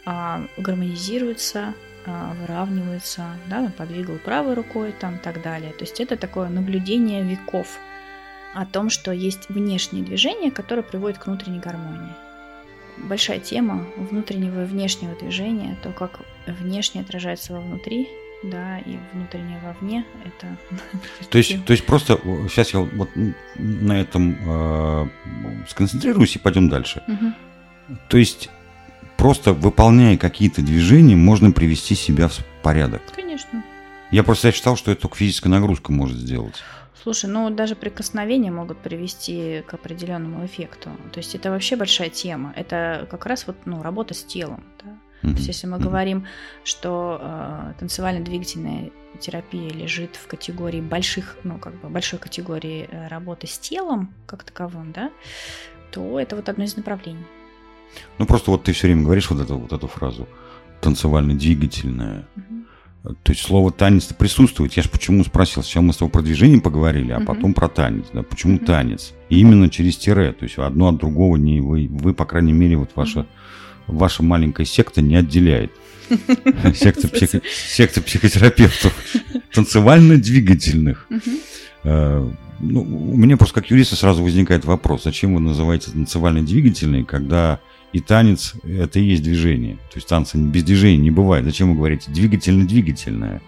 а, 0.07 0.43
гармонизируются, 0.57 1.75
а, 2.07 2.35
выравниваются, 2.40 3.27
да, 3.49 3.71
подвигал 3.77 4.16
правой 4.16 4.55
рукой 4.55 4.93
там 4.93 5.16
и 5.16 5.19
так 5.19 5.43
далее. 5.43 5.73
То 5.73 5.85
есть 5.85 6.01
это 6.01 6.16
такое 6.16 6.49
наблюдение 6.49 7.23
веков 7.23 7.79
о 8.55 8.64
том, 8.64 8.90
что 8.90 9.12
есть 9.12 9.49
внешние 9.49 10.05
движения, 10.05 10.51
которые 10.51 10.85
приводят 10.85 11.19
к 11.19 11.27
внутренней 11.27 11.61
гармонии. 11.61 12.14
Большая 13.09 13.41
тема 13.41 13.87
внутреннего 13.97 14.65
и 14.65 14.67
внешнего 14.67 15.15
движения, 15.15 15.77
то, 15.83 15.91
как 15.91 16.21
внешне 16.47 17.01
отражается 17.01 17.53
во 17.53 17.61
внутри, 17.61 18.09
да, 18.43 18.79
и 18.79 18.99
внутреннее 19.13 19.61
вовне 19.63 20.05
это. 20.25 20.57
То 21.31 21.39
есть, 21.39 21.65
то 21.65 21.73
есть 21.73 21.85
просто 21.85 22.19
сейчас 22.49 22.73
я 22.73 22.81
вот 22.81 23.11
на 23.57 24.01
этом 24.01 24.37
э, 24.41 25.09
сконцентрируюсь 25.69 26.37
и 26.37 26.39
пойдем 26.39 26.69
дальше. 26.69 27.03
Угу. 27.07 27.97
То 28.09 28.19
есть 28.19 28.49
просто 29.17 29.53
выполняя 29.53 30.17
какие-то 30.17 30.63
движения, 30.63 31.17
можно 31.17 31.53
привести 31.53 31.95
себя 31.95 32.29
в 32.29 32.39
порядок. 32.63 33.03
Конечно. 33.15 33.63
Я 34.11 34.25
просто 34.25 34.51
считал, 34.53 34.77
что 34.77 34.91
это 34.91 35.03
только 35.03 35.17
физическая 35.17 35.53
нагрузка 35.53 35.93
может 35.93 36.17
сделать. 36.17 36.63
Слушай, 37.03 37.31
ну 37.31 37.51
даже 37.51 37.77
прикосновения 37.77 38.51
могут 38.51 38.79
привести 38.79 39.63
к 39.67 39.75
определенному 39.75 40.45
эффекту. 40.45 40.91
То 41.13 41.19
есть 41.19 41.35
это 41.35 41.51
вообще 41.51 41.77
большая 41.77 42.11
тема. 42.11 42.53
Это 42.57 43.07
как 43.11 43.27
раз 43.27 43.47
вот 43.47 43.57
ну, 43.65 43.83
работа 43.83 44.15
с 44.15 44.23
телом. 44.23 44.65
Да? 44.85 44.91
Mm-hmm. 45.23 45.33
То 45.33 45.37
есть, 45.37 45.49
если 45.49 45.67
мы 45.67 45.77
mm-hmm. 45.77 45.83
говорим, 45.83 46.27
что 46.65 47.19
э, 47.21 47.73
танцевально-двигательная 47.79 48.91
терапия 49.19 49.71
лежит 49.71 50.17
в 50.17 50.27
категории 50.27 50.81
больших, 50.81 51.37
ну, 51.45 51.59
как 51.59 51.75
бы 51.81 51.89
большой 51.89 52.19
категории 52.19 52.89
э, 52.91 53.09
работы 53.09 53.47
с 53.47 53.59
телом 53.59 54.15
как 54.27 54.45
таковым, 54.45 54.93
да, 54.93 55.11
то 55.91 56.19
это 56.19 56.37
вот 56.37 56.49
одно 56.49 56.65
из 56.65 56.77
направлений. 56.77 57.25
Ну, 58.19 58.27
просто 58.27 58.51
вот 58.51 58.65
ты 58.65 58.73
все 58.73 58.87
время 58.87 59.03
говоришь 59.03 59.31
вот 59.31 59.41
эту, 59.41 59.59
вот 59.59 59.73
эту 59.73 59.87
фразу 59.89 60.27
танцевально-двигательная. 60.81 62.27
Mm-hmm. 62.37 62.60
То 63.03 63.33
есть 63.33 63.41
слово 63.41 63.73
танец 63.73 64.05
присутствует. 64.05 64.75
Я 64.75 64.83
же 64.83 64.91
почему 64.91 65.25
спросил, 65.25 65.63
сначала 65.63 65.85
мы 65.85 65.93
с 65.93 65.97
тобой 65.97 66.13
про 66.13 66.23
движение 66.23 66.61
поговорили, 66.61 67.13
а 67.13 67.19
uh-huh. 67.19 67.25
потом 67.25 67.55
про 67.55 67.69
танец. 67.69 68.05
Да? 68.13 68.23
Почему 68.23 68.59
uh-huh. 68.59 68.67
танец? 68.67 69.15
И 69.31 69.41
именно 69.41 69.71
через 69.71 69.97
тире. 69.97 70.33
То 70.33 70.45
есть 70.45 70.59
одно 70.59 70.89
от 70.89 70.99
другого 70.99 71.37
не 71.37 71.63
вы, 71.63 71.89
вы 71.91 72.13
по 72.13 72.27
крайней 72.27 72.53
мере, 72.53 72.77
вот 72.77 72.91
ваша 72.95 73.27
ваша 73.87 74.23
маленькая 74.23 74.67
секта 74.67 75.01
не 75.03 75.17
отделяет. 75.17 75.73
Секта, 76.75 77.07
психо, 77.07 77.41
секта 77.69 78.03
психотерапевтов 78.03 78.93
танцевально-двигательных. 79.53 81.07
Э, 81.85 82.29
ну, 82.59 82.83
у 82.83 83.17
меня 83.17 83.37
просто 83.37 83.55
как 83.55 83.71
юриста 83.71 83.95
сразу 83.95 84.25
возникает 84.25 84.65
вопрос, 84.65 85.05
зачем 85.05 85.35
вы 85.35 85.41
называете 85.41 85.93
танцевальный 85.93 86.43
двигательный, 86.43 87.05
когда 87.05 87.61
и 87.92 88.00
танец– 88.00 88.55
это 88.62 88.98
и 88.98 89.03
есть 89.03 89.22
движение. 89.22 89.76
То 89.76 89.96
есть 89.96 90.09
танца 90.09 90.38
без 90.38 90.64
движения 90.64 90.98
не 90.98 91.11
бывает. 91.11 91.44
Зачем 91.44 91.70
вы 91.70 91.76
говорите 91.76 92.11
двигательно-двигательное? 92.11 93.40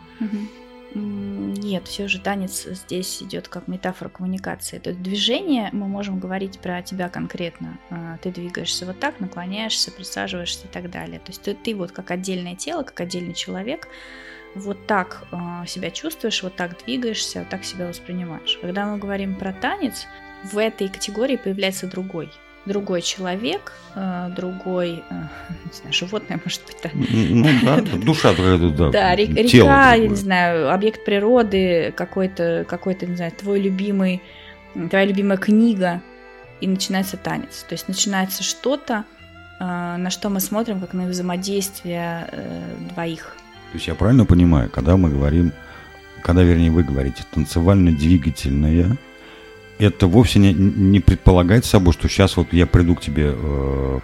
Нет, 0.95 1.87
все 1.89 2.09
же 2.09 2.19
танец 2.19 2.67
здесь 2.67 3.23
идет 3.23 3.49
как 3.49 3.69
метафора 3.69 4.09
коммуникации. 4.09 4.79
То 4.79 4.91
есть 4.91 5.01
движение, 5.01 5.71
мы 5.73 5.87
можем 5.87 6.19
говорить 6.19 6.59
про 6.59 6.83
тебя 6.83 7.09
конкретно. 7.09 7.79
А, 7.89 8.19
ты 8.19 8.31
двигаешься 8.31 8.85
вот 8.85 8.99
так, 8.99 9.21
наклоняешься, 9.21 9.91
присаживаешься 9.91 10.67
и 10.67 10.71
так 10.71 10.91
далее. 10.91 11.19
То 11.21 11.31
есть 11.31 11.43
ты, 11.43 11.55
ты 11.55 11.75
вот 11.75 11.93
как 11.93 12.11
отдельное 12.11 12.57
тело, 12.57 12.83
как 12.83 13.01
отдельный 13.01 13.33
человек, 13.33 13.89
вот 14.55 14.87
так 14.87 15.25
э, 15.33 15.67
себя 15.67 15.91
чувствуешь, 15.91 16.43
вот 16.43 16.57
так 16.57 16.85
двигаешься, 16.85 17.39
вот 17.39 17.49
так 17.49 17.65
себя 17.65 17.89
воспринимаешь. 17.89 18.59
Когда 18.61 18.85
мы 18.85 18.99
говорим 18.99 19.37
про 19.37 19.53
танец, 19.53 20.07
в 20.45 20.59
этой 20.59 20.89
категории 20.89 21.37
появляется 21.37 21.87
другой. 21.87 22.29
Другой 22.65 23.03
человек, 23.03 23.73
э, 23.95 24.31
другой, 24.37 25.03
э, 25.11 25.15
не 25.65 25.73
знаю, 25.73 25.93
животное, 25.93 26.41
может 26.45 26.63
быть, 26.67 26.77
да. 26.83 26.91
Ну 26.95 27.49
да, 27.63 27.81
душа 27.99 28.35
твоя, 28.35 28.57
да. 28.57 28.91
Да, 28.91 29.17
река, 29.17 29.95
я 29.95 30.09
не 30.09 30.15
знаю, 30.15 30.73
объект 30.73 31.05
природы, 31.05 31.93
какой-то, 31.97 32.65
какой-то, 32.69 33.07
не 33.07 33.17
знаю, 33.17 33.33
твой 33.33 33.61
любимый, 33.61 34.23
твоя 34.91 35.05
любимая 35.05 35.39
книга, 35.39 36.01
и 36.61 36.69
начинается 36.69 37.17
танец. 37.17 37.65
То 37.69 37.73
есть 37.73 37.89
начинается 37.89 38.45
что-то, 38.45 39.05
на 39.59 40.11
что 40.11 40.29
мы 40.29 40.39
смотрим, 40.39 40.81
как 40.81 40.93
на 40.93 41.07
взаимодействие 41.07 42.29
двоих. 42.95 43.37
То 43.73 43.79
есть 43.79 43.89
я 43.89 43.97
правильно 43.97 44.25
понимаю, 44.25 44.71
когда 44.71 44.97
мы 44.97 45.11
говорим, 45.11 45.53
когда, 46.23 46.43
вернее, 46.43 46.71
вы 46.71 46.85
говорите 46.85 47.25
танцевально-двигательное, 47.33 48.97
это 49.83 50.07
вовсе 50.07 50.39
не, 50.39 50.53
не 50.53 51.01
предполагает 51.01 51.65
собой, 51.65 51.93
что 51.93 52.09
сейчас 52.09 52.37
вот 52.37 52.53
я 52.53 52.67
приду 52.67 52.95
к 52.95 53.01
тебе, 53.01 53.35
э, 53.35 53.99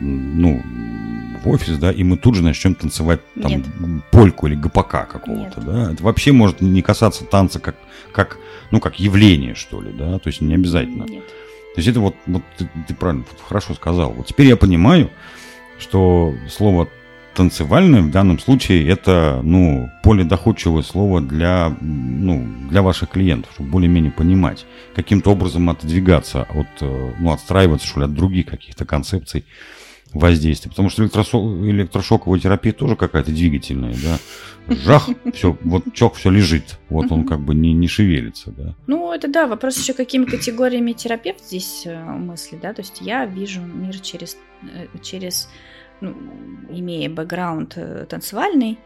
ну, 0.00 0.62
в 1.42 1.48
офис, 1.48 1.78
да, 1.78 1.90
и 1.92 2.02
мы 2.04 2.16
тут 2.16 2.36
же 2.36 2.42
начнем 2.42 2.74
танцевать 2.74 3.20
там 3.40 3.50
Нет. 3.50 3.64
польку 4.10 4.46
или 4.46 4.54
гопака 4.54 5.04
какого-то, 5.04 5.60
Нет. 5.60 5.66
да. 5.66 5.92
Это 5.92 6.02
вообще 6.02 6.32
может 6.32 6.60
не 6.60 6.82
касаться 6.82 7.24
танца 7.24 7.58
как, 7.58 7.76
как, 8.12 8.38
ну, 8.70 8.80
как 8.80 9.00
явление, 9.00 9.54
что 9.54 9.80
ли, 9.80 9.92
да, 9.92 10.18
то 10.18 10.28
есть 10.28 10.40
не 10.40 10.54
обязательно. 10.54 11.04
Нет. 11.04 11.24
То 11.74 11.80
есть 11.80 11.88
это 11.88 12.00
вот, 12.00 12.14
вот 12.26 12.42
ты, 12.56 12.68
ты 12.86 12.94
правильно, 12.94 13.24
хорошо 13.48 13.74
сказал. 13.74 14.12
Вот 14.12 14.26
теперь 14.26 14.46
я 14.46 14.56
понимаю, 14.56 15.10
что 15.78 16.34
слово 16.48 16.88
танцевальное 17.34 18.02
в 18.02 18.10
данном 18.10 18.38
случае 18.38 18.88
это, 18.88 19.40
ну, 19.42 19.90
более 20.02 20.24
доходчивое 20.24 20.82
слово 20.82 21.20
для, 21.20 21.76
ну, 21.80 22.46
для 22.70 22.82
ваших 22.82 23.10
клиентов, 23.10 23.52
чтобы 23.54 23.70
более-менее 23.70 24.12
понимать, 24.12 24.64
каким-то 24.94 25.30
образом 25.30 25.68
отодвигаться 25.70 26.42
от, 26.42 26.66
э, 26.80 27.12
ну, 27.18 27.32
отстраиваться, 27.32 27.86
что 27.86 28.00
ли, 28.00 28.06
от 28.06 28.14
других 28.14 28.46
каких-то 28.46 28.84
концепций 28.84 29.44
воздействия. 30.14 30.70
Потому 30.70 30.88
что 30.88 31.04
электросо- 31.04 31.70
электрошоковая 31.70 32.40
терапия 32.40 32.72
тоже 32.72 32.96
какая-то 32.96 33.32
двигательная, 33.32 33.94
да. 34.02 34.18
Жах, 34.74 35.08
все, 35.34 35.58
вот 35.62 35.92
чок, 35.92 36.14
все 36.14 36.30
лежит. 36.30 36.78
Вот 36.88 37.10
он 37.12 37.26
как 37.26 37.40
бы 37.40 37.54
не, 37.54 37.72
не 37.72 37.88
шевелится, 37.88 38.50
да. 38.52 38.74
Ну, 38.86 39.12
это 39.12 39.28
да, 39.28 39.46
вопрос 39.46 39.76
еще, 39.76 39.92
какими 39.92 40.24
категориями 40.24 40.92
терапевт 40.92 41.44
здесь 41.44 41.82
э, 41.84 42.02
мысли, 42.02 42.58
да. 42.60 42.72
То 42.72 42.82
есть 42.82 43.00
я 43.00 43.26
вижу 43.26 43.60
мир 43.60 43.98
через, 44.00 44.36
э, 44.62 44.86
через 45.02 45.48
ну, 46.00 46.14
имея 46.70 47.08
бэкграунд 47.08 47.74
э, 47.76 48.06
танцевальный, 48.08 48.78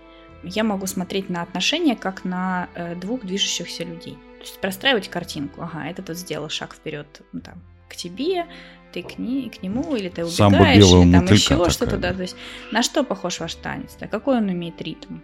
я 0.42 0.64
могу 0.64 0.86
смотреть 0.86 1.28
на 1.30 1.42
отношения 1.42 1.96
как 1.96 2.24
на 2.24 2.68
э, 2.74 2.94
двух 2.94 3.24
движущихся 3.24 3.84
людей. 3.84 4.14
То 4.38 4.44
есть 4.44 4.60
простраивать 4.60 5.08
картинку. 5.08 5.62
Ага, 5.62 5.86
этот 5.88 6.08
вот 6.08 6.18
сделал 6.18 6.48
шаг 6.48 6.74
вперед 6.74 7.22
ну, 7.32 7.40
там, 7.40 7.62
к 7.88 7.96
тебе, 7.96 8.46
ты 8.92 9.02
к, 9.02 9.18
ней, 9.18 9.50
к 9.50 9.62
нему, 9.62 9.96
или 9.96 10.08
ты 10.08 10.24
убегаешь, 10.24 10.84
или 10.84 11.12
там 11.12 11.24
еще 11.26 11.70
что-то. 11.70 11.96
Да. 11.96 12.14
То 12.14 12.22
есть 12.22 12.36
на 12.72 12.82
что 12.82 13.04
похож 13.04 13.40
ваш 13.40 13.54
танец? 13.56 13.96
Да? 13.98 14.06
Какой 14.06 14.36
он 14.38 14.50
имеет 14.50 14.80
ритм? 14.80 15.18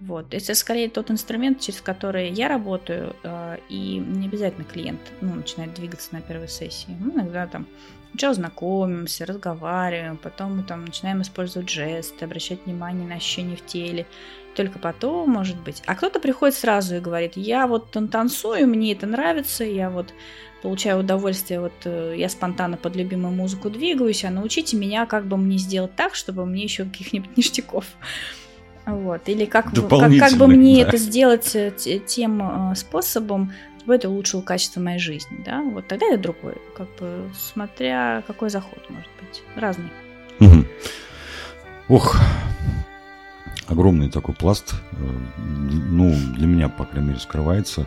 Вот. 0.00 0.34
Это 0.34 0.54
скорее 0.54 0.90
тот 0.90 1.10
инструмент, 1.10 1.60
через 1.60 1.80
который 1.80 2.30
я 2.30 2.48
работаю, 2.48 3.16
э, 3.22 3.56
и 3.70 3.96
не 3.96 4.26
обязательно 4.26 4.64
клиент 4.64 5.00
ну, 5.22 5.34
начинает 5.34 5.72
двигаться 5.74 6.14
на 6.14 6.20
первой 6.20 6.48
сессии. 6.48 6.94
Мы 7.00 7.12
иногда 7.12 7.46
там 7.46 7.66
сначала 8.10 8.34
знакомимся, 8.34 9.24
разговариваем, 9.24 10.18
потом 10.18 10.58
мы 10.58 10.62
там 10.64 10.84
начинаем 10.84 11.22
использовать 11.22 11.70
жесты, 11.70 12.26
обращать 12.26 12.64
внимание 12.66 13.08
на 13.08 13.14
ощущения 13.14 13.56
в 13.56 13.64
теле. 13.64 14.06
Только 14.54 14.78
потом, 14.78 15.30
может 15.30 15.60
быть. 15.60 15.82
А 15.86 15.94
кто-то 15.94 16.18
приходит 16.18 16.54
сразу 16.54 16.96
и 16.96 17.00
говорит, 17.00 17.32
я 17.36 17.66
вот 17.66 17.90
танцую, 17.90 18.66
мне 18.66 18.92
это 18.92 19.06
нравится, 19.06 19.64
я 19.64 19.90
вот 19.90 20.12
получаю 20.62 21.00
удовольствие, 21.00 21.60
вот 21.60 21.74
э, 21.84 22.14
я 22.16 22.28
спонтанно 22.28 22.76
под 22.76 22.96
любимую 22.96 23.34
музыку 23.34 23.70
двигаюсь, 23.70 24.24
а 24.24 24.30
научите 24.30 24.76
меня, 24.76 25.06
как 25.06 25.26
бы 25.26 25.36
мне 25.36 25.58
сделать 25.58 25.94
так, 25.94 26.14
чтобы 26.14 26.44
мне 26.44 26.64
еще 26.64 26.84
каких-нибудь 26.84 27.36
ништяков 27.36 27.86
вот. 28.86 29.28
Или 29.28 29.44
как, 29.46 29.72
как, 29.72 30.18
как 30.18 30.32
бы 30.34 30.46
мне 30.46 30.82
да. 30.82 30.88
это 30.88 30.96
сделать 30.96 31.56
э, 31.56 31.72
тем 32.06 32.70
э, 32.70 32.74
способом, 32.76 33.52
чтобы 33.78 33.96
это 33.96 34.08
улучшило 34.08 34.42
качество 34.42 34.80
моей 34.80 35.00
жизни, 35.00 35.42
да? 35.44 35.60
Вот 35.62 35.88
тогда 35.88 36.06
это 36.06 36.18
другой, 36.18 36.54
как 36.76 36.88
бы 37.00 37.28
смотря 37.36 38.22
какой 38.26 38.48
заход 38.48 38.78
может 38.88 39.10
быть, 39.20 39.42
разный. 39.56 39.90
Угу. 40.38 40.64
Ох, 41.88 42.16
огромный 43.66 44.08
такой 44.08 44.34
пласт, 44.34 44.74
э, 44.92 44.96
ну, 45.36 46.14
для 46.36 46.46
меня, 46.46 46.68
по 46.68 46.84
крайней 46.84 47.08
мере, 47.08 47.20
скрывается. 47.20 47.86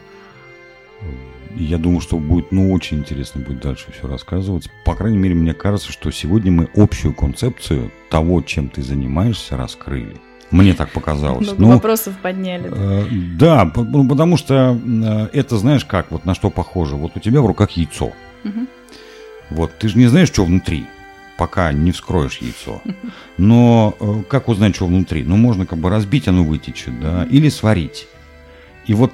И 1.55 1.63
я 1.63 1.77
думаю, 1.77 2.01
что 2.01 2.17
будет, 2.17 2.51
ну, 2.51 2.73
очень 2.73 2.99
интересно 2.99 3.41
будет 3.41 3.61
дальше 3.61 3.91
все 3.91 4.07
рассказывать. 4.07 4.69
По 4.85 4.95
крайней 4.95 5.17
мере, 5.17 5.33
мне 5.33 5.53
кажется, 5.53 5.91
что 5.91 6.11
сегодня 6.11 6.51
мы 6.51 6.69
общую 6.75 7.13
концепцию 7.13 7.89
того, 8.09 8.41
чем 8.41 8.69
ты 8.69 8.81
занимаешься, 8.81 9.55
раскрыли. 9.55 10.17
Мне 10.51 10.73
так 10.73 10.91
показалось. 10.91 11.45
Много 11.45 11.61
ну, 11.61 11.69
вопросов 11.71 12.17
подняли. 12.21 12.71
Э, 12.71 13.05
да, 13.37 13.71
ну, 13.75 14.07
потому 14.07 14.37
что 14.37 14.77
э, 14.83 15.27
это, 15.31 15.57
знаешь, 15.57 15.85
как, 15.85 16.11
вот 16.11 16.25
на 16.25 16.33
что 16.33 16.49
похоже. 16.49 16.95
Вот 16.95 17.11
у 17.15 17.19
тебя 17.19 17.41
в 17.41 17.45
руках 17.45 17.71
яйцо. 17.71 18.13
Угу. 18.43 18.67
Вот, 19.51 19.71
ты 19.77 19.89
же 19.89 19.97
не 19.97 20.07
знаешь, 20.07 20.27
что 20.27 20.45
внутри, 20.45 20.85
пока 21.37 21.71
не 21.71 21.91
вскроешь 21.91 22.39
яйцо. 22.39 22.81
Но 23.37 23.95
э, 23.99 24.23
как 24.27 24.47
узнать, 24.49 24.75
что 24.75 24.87
внутри? 24.87 25.23
Ну, 25.23 25.37
можно 25.37 25.65
как 25.65 25.79
бы 25.79 25.89
разбить, 25.89 26.27
оно 26.27 26.43
вытечет, 26.43 26.99
да, 26.99 27.27
или 27.29 27.49
сварить. 27.49 28.07
И 28.87 28.93
вот, 28.93 29.13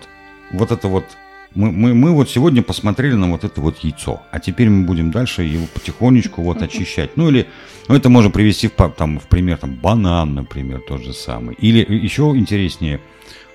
вот 0.51 0.71
это 0.71 0.87
вот 0.87 1.05
мы, 1.55 1.71
мы, 1.71 1.93
мы 1.93 2.11
вот 2.11 2.29
сегодня 2.29 2.61
посмотрели 2.61 3.13
на 3.13 3.31
вот 3.31 3.43
это 3.43 3.61
вот 3.61 3.79
яйцо, 3.79 4.21
а 4.31 4.39
теперь 4.39 4.69
мы 4.69 4.85
будем 4.85 5.11
дальше 5.11 5.43
его 5.43 5.65
потихонечку 5.73 6.41
вот 6.41 6.61
очищать. 6.61 7.17
Ну 7.17 7.29
или, 7.29 7.47
ну 7.87 7.95
это 7.95 8.09
можно 8.09 8.29
привести 8.29 8.67
в, 8.67 8.89
там, 8.89 9.19
в 9.19 9.27
пример, 9.27 9.57
там, 9.57 9.73
банан, 9.75 10.35
например, 10.35 10.81
тот 10.87 11.03
же 11.03 11.13
самый. 11.13 11.55
Или 11.55 11.79
еще 11.79 12.33
интереснее, 12.35 12.99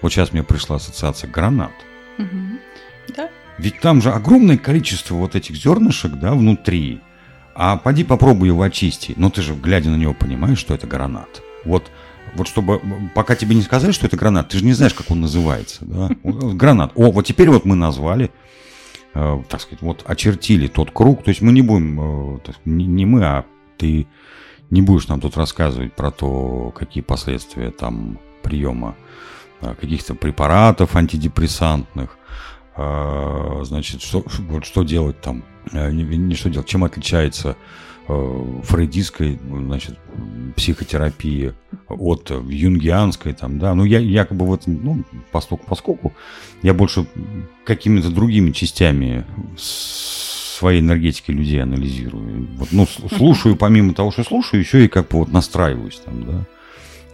вот 0.01 0.13
сейчас 0.13 0.33
мне 0.33 0.43
пришла 0.43 0.77
ассоциация 0.77 1.31
гранат. 1.31 1.73
Да. 3.17 3.29
Ведь 3.59 3.81
там 3.81 4.01
же 4.01 4.11
огромное 4.11 4.57
количество 4.57 5.15
вот 5.15 5.35
этих 5.35 5.55
зернышек, 5.57 6.13
да, 6.13 6.33
внутри. 6.33 7.01
А 7.55 7.77
поди 7.77 8.05
попробуй 8.05 8.49
его 8.49 8.63
очистить. 8.63 9.19
Но 9.19 9.29
ты 9.29 9.43
же, 9.43 9.55
глядя 9.55 9.91
на 9.91 9.97
него, 9.97 10.15
понимаешь, 10.15 10.59
что 10.59 10.75
это 10.75 10.87
гранат. 10.87 11.43
Вот 11.65 11.91
вот 12.35 12.49
чтобы, 12.49 12.81
пока 13.15 13.35
тебе 13.35 13.55
не 13.55 13.63
сказали, 13.63 13.93
что 13.93 14.07
это 14.07 14.17
гранат, 14.17 14.49
ты 14.49 14.59
же 14.59 14.65
не 14.65 14.73
знаешь, 14.73 14.95
как 14.95 15.11
он 15.11 15.21
называется. 15.21 15.85
Да? 15.85 16.11
Гранат. 16.23 16.93
О, 16.95 17.11
вот 17.11 17.27
теперь 17.27 17.51
вот 17.51 17.65
мы 17.65 17.77
назвали, 17.77 18.31
э, 19.15 19.43
так 19.49 19.61
сказать, 19.61 19.83
вот 19.83 20.03
очертили 20.07 20.67
тот 20.67 20.91
круг. 20.91 21.23
То 21.25 21.31
есть 21.31 21.41
мы 21.41 21.53
не 21.53 21.63
будем, 21.63 22.37
э, 22.37 22.39
так, 22.41 22.57
не, 22.65 22.87
не 22.87 23.07
мы, 23.07 23.25
а 23.25 23.45
ты 23.77 24.07
не 24.71 24.83
будешь 24.83 25.09
нам 25.09 25.21
тут 25.21 25.37
рассказывать 25.37 25.95
про 25.95 26.11
то, 26.11 26.73
какие 26.77 27.03
последствия 27.03 27.71
там 27.71 28.19
приема 28.43 28.97
э, 29.61 29.75
каких-то 29.81 30.15
препаратов 30.15 30.97
антидепрессантных, 30.97 32.19
э, 32.77 33.61
значит, 33.65 34.03
что, 34.03 34.25
вот 34.49 34.65
что 34.65 34.83
делать 34.85 35.21
там, 35.21 35.45
э, 35.73 35.91
не, 35.91 36.05
не 36.05 36.35
что 36.35 36.51
делать, 36.51 36.69
чем 36.69 36.85
отличается 36.85 37.51
Э, 37.51 37.57
фрейдистской, 38.63 39.39
значит, 39.49 39.99
психотерапии 40.57 41.55
от 41.89 42.31
юнгианской, 42.31 43.33
там, 43.33 43.59
да, 43.59 43.75
ну, 43.75 43.85
я 43.85 43.99
якобы 43.99 44.47
в 44.47 44.55
этом, 44.55 44.81
ну, 44.83 45.05
поскольку, 45.33 45.65
поскольку 45.67 46.13
я 46.63 46.75
больше 46.75 47.07
какими-то 47.65 48.11
другими 48.11 48.51
частями 48.51 49.25
своей 49.57 50.81
энергетики 50.81 51.31
людей 51.31 51.63
анализирую. 51.63 52.49
Вот, 52.57 52.69
ну, 52.73 52.87
слушаю, 52.87 53.57
помимо 53.57 53.95
того, 53.95 54.11
что 54.11 54.25
слушаю, 54.25 54.61
еще 54.61 54.85
и 54.85 54.89
как 54.89 55.09
бы 55.09 55.19
вот 55.19 55.33
настраиваюсь 55.33 56.01
там, 56.05 56.27
да. 56.27 56.47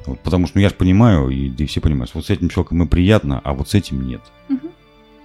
Вот, 0.07 0.21
потому 0.21 0.47
что 0.47 0.59
ну, 0.59 0.63
я 0.63 0.69
же 0.69 0.75
понимаю, 0.75 1.29
и, 1.29 1.49
и 1.49 1.67
все 1.67 1.81
понимают, 1.81 2.15
вот 2.15 2.27
с 2.27 2.31
этим 2.31 2.49
человеком 2.49 2.83
и 2.83 2.87
приятно, 2.87 3.41
а 3.43 3.55
вот 3.55 3.69
с 3.69 3.75
этим 3.75 4.07
нет. 4.07 4.21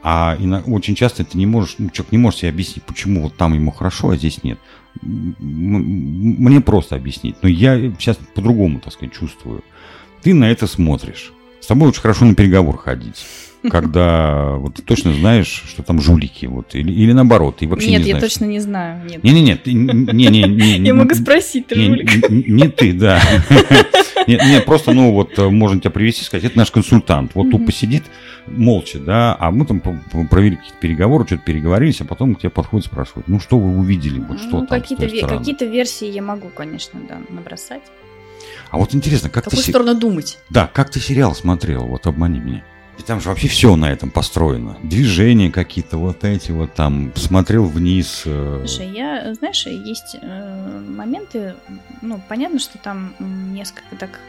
А 0.03 0.35
и 0.39 0.47
очень 0.47 0.95
часто 0.95 1.23
ты 1.23 1.37
не 1.37 1.45
можешь, 1.45 1.75
ну, 1.77 1.89
человек 1.89 2.11
не 2.11 2.17
может 2.17 2.39
себе 2.39 2.49
объяснить, 2.49 2.83
почему 2.83 3.21
вот 3.23 3.37
там 3.37 3.53
ему 3.53 3.71
хорошо, 3.71 4.09
а 4.09 4.15
здесь 4.17 4.43
нет 4.43 4.57
мне 5.01 6.61
просто 6.61 6.95
объяснить, 6.95 7.35
но 7.41 7.49
я 7.49 7.77
сейчас 7.99 8.17
по-другому, 8.35 8.79
так 8.79 8.93
сказать, 8.93 9.13
чувствую. 9.13 9.63
Ты 10.21 10.33
на 10.33 10.45
это 10.51 10.67
смотришь. 10.67 11.31
С 11.59 11.67
тобой 11.67 11.89
очень 11.89 12.01
хорошо 12.01 12.25
на 12.25 12.35
переговор 12.35 12.77
ходить. 12.77 13.25
Когда 13.69 14.53
вот 14.55 14.75
ты 14.75 14.81
точно 14.81 15.13
знаешь, 15.13 15.63
что 15.67 15.83
там 15.83 16.01
жулики, 16.01 16.47
вот, 16.47 16.73
или, 16.73 16.91
или 16.91 17.11
наоборот, 17.11 17.57
ты 17.57 17.67
вообще 17.67 17.91
Нет, 17.91 18.01
не 18.01 18.09
я 18.09 18.17
знаешь. 18.17 18.33
точно 18.33 18.45
не 18.45 18.59
знаю. 18.59 19.05
Нет. 19.07 19.23
Не-не-не, 19.23 19.55
ты- 19.55 19.73
не-не-не. 19.73 20.77
Я 20.87 20.93
могу 20.95 21.13
спросить, 21.13 21.67
ты 21.67 21.75
Не, 21.75 21.85
жулик. 21.85 22.29
не- 22.29 22.43
не 22.51 22.67
ты, 22.69 22.93
да. 22.93 23.21
Нет, 24.27 24.39
нет, 24.45 24.65
просто, 24.65 24.93
ну, 24.93 25.11
вот 25.13 25.35
можно 25.49 25.79
тебя 25.79 25.89
привести 25.89 26.21
и 26.21 26.25
сказать, 26.25 26.43
это 26.45 26.55
наш 26.55 26.69
консультант. 26.69 27.31
Вот 27.33 27.47
Мгм. 27.47 27.51
тупо 27.57 27.71
сидит 27.71 28.03
молча, 28.47 28.99
да, 28.99 29.35
а 29.39 29.51
мы 29.51 29.65
там 29.65 29.79
провели 30.29 30.55
какие-то 30.57 30.77
переговоры, 30.79 31.25
что-то 31.25 31.43
переговорились, 31.43 32.01
а 32.01 32.05
потом 32.05 32.35
к 32.35 32.39
тебе 32.39 32.49
подходит 32.49 32.85
и 32.87 32.89
спрашивают, 32.89 33.27
ну, 33.27 33.39
что 33.39 33.57
вы 33.59 33.77
увидели, 33.77 34.19
вот 34.19 34.39
что 34.39 34.59
Ну, 34.61 34.65
там 34.67 34.79
какие-то, 34.81 35.05
ве- 35.05 35.27
какие-то 35.27 35.65
версии 35.65 36.07
я 36.07 36.21
могу, 36.21 36.49
конечно, 36.49 36.99
да, 37.07 37.19
набросать. 37.29 37.83
А 38.71 38.77
вот 38.77 38.95
интересно, 38.95 39.29
В 39.29 39.31
как 39.31 39.43
ты, 39.45 39.49
какую 39.51 39.63
се- 39.63 39.71
сторону 39.71 39.95
думать? 39.95 40.39
да, 40.49 40.67
как 40.71 40.89
ты 40.89 40.99
сериал 40.99 41.35
смотрел, 41.35 41.85
вот 41.85 42.07
обмани 42.07 42.39
меня. 42.39 42.63
И 42.99 43.03
там 43.03 43.19
же 43.21 43.29
вообще 43.29 43.47
все 43.47 43.75
на 43.75 43.91
этом 43.91 44.11
построено. 44.11 44.77
Движения 44.83 45.49
какие-то, 45.49 45.97
вот 45.97 46.23
эти 46.23 46.51
вот 46.51 46.73
там, 46.73 47.11
смотрел 47.15 47.63
вниз. 47.65 48.23
э, 48.25 48.63
Слушай, 48.67 48.91
я, 48.91 49.33
знаешь, 49.33 49.65
есть 49.65 50.17
э, 50.21 50.83
моменты, 50.87 51.55
ну, 52.01 52.21
понятно, 52.27 52.59
что 52.59 52.77
там 52.77 53.13
несколько 53.19 53.95
так 53.97 54.19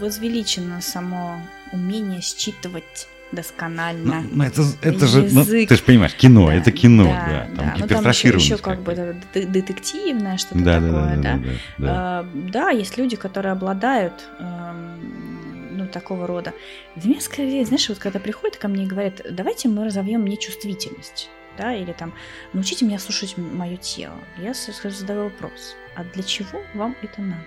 возвеличено 0.00 0.80
само 0.80 1.38
умение 1.74 2.20
считывать 2.20 3.08
Ну, 3.32 3.36
досконально. 3.36 4.24
ну, 4.30 4.44
это, 4.44 4.62
это 4.82 5.06
же, 5.06 5.22
ну, 5.32 5.40
Язык. 5.40 5.68
ты 5.68 5.76
же 5.76 5.82
понимаешь, 5.82 6.14
кино, 6.14 6.46
Да, 6.46 6.54
это 6.54 6.70
кино, 6.72 7.04
да, 7.04 7.26
да, 7.26 7.56
там 7.56 7.66
да. 7.66 7.74
Ну, 7.78 7.86
там 7.88 8.08
еще, 8.08 8.28
еще 8.28 8.58
как 8.58 8.80
бы 8.82 8.92
это 8.92 9.16
д- 9.34 9.46
детективное 9.46 10.36
что-то 10.38 10.62
да, 10.64 10.74
такое, 10.80 10.92
да, 10.92 11.16
да. 11.16 11.22
да, 11.22 11.38
да, 11.38 11.50
да. 11.78 11.92
А, 12.20 12.28
да, 12.34 12.70
есть 12.70 12.96
люди, 12.98 13.16
которые 13.16 13.52
обладают 13.52 14.14
эм, 14.38 15.76
ну, 15.76 15.86
такого 15.88 16.26
рода. 16.26 16.52
Для 16.96 17.10
меня 17.10 17.20
скорее, 17.20 17.64
знаешь, 17.64 17.88
вот 17.88 17.98
когда 17.98 18.20
приходят 18.20 18.56
ко 18.56 18.68
мне 18.68 18.84
и 18.84 18.86
говорят, 18.86 19.20
давайте 19.30 19.68
мы 19.68 19.84
разовьем 19.84 20.20
мне 20.22 20.36
чувствительность, 20.36 21.28
да, 21.58 21.74
или 21.74 21.92
там, 21.92 22.12
научите 22.52 22.84
меня 22.84 22.98
слушать 23.00 23.36
мое 23.36 23.76
тело. 23.76 24.14
Я 24.38 24.54
задаю 24.54 25.24
вопрос, 25.24 25.74
а 25.96 26.04
для 26.04 26.22
чего 26.22 26.62
вам 26.74 26.94
это 27.02 27.20
надо? 27.20 27.44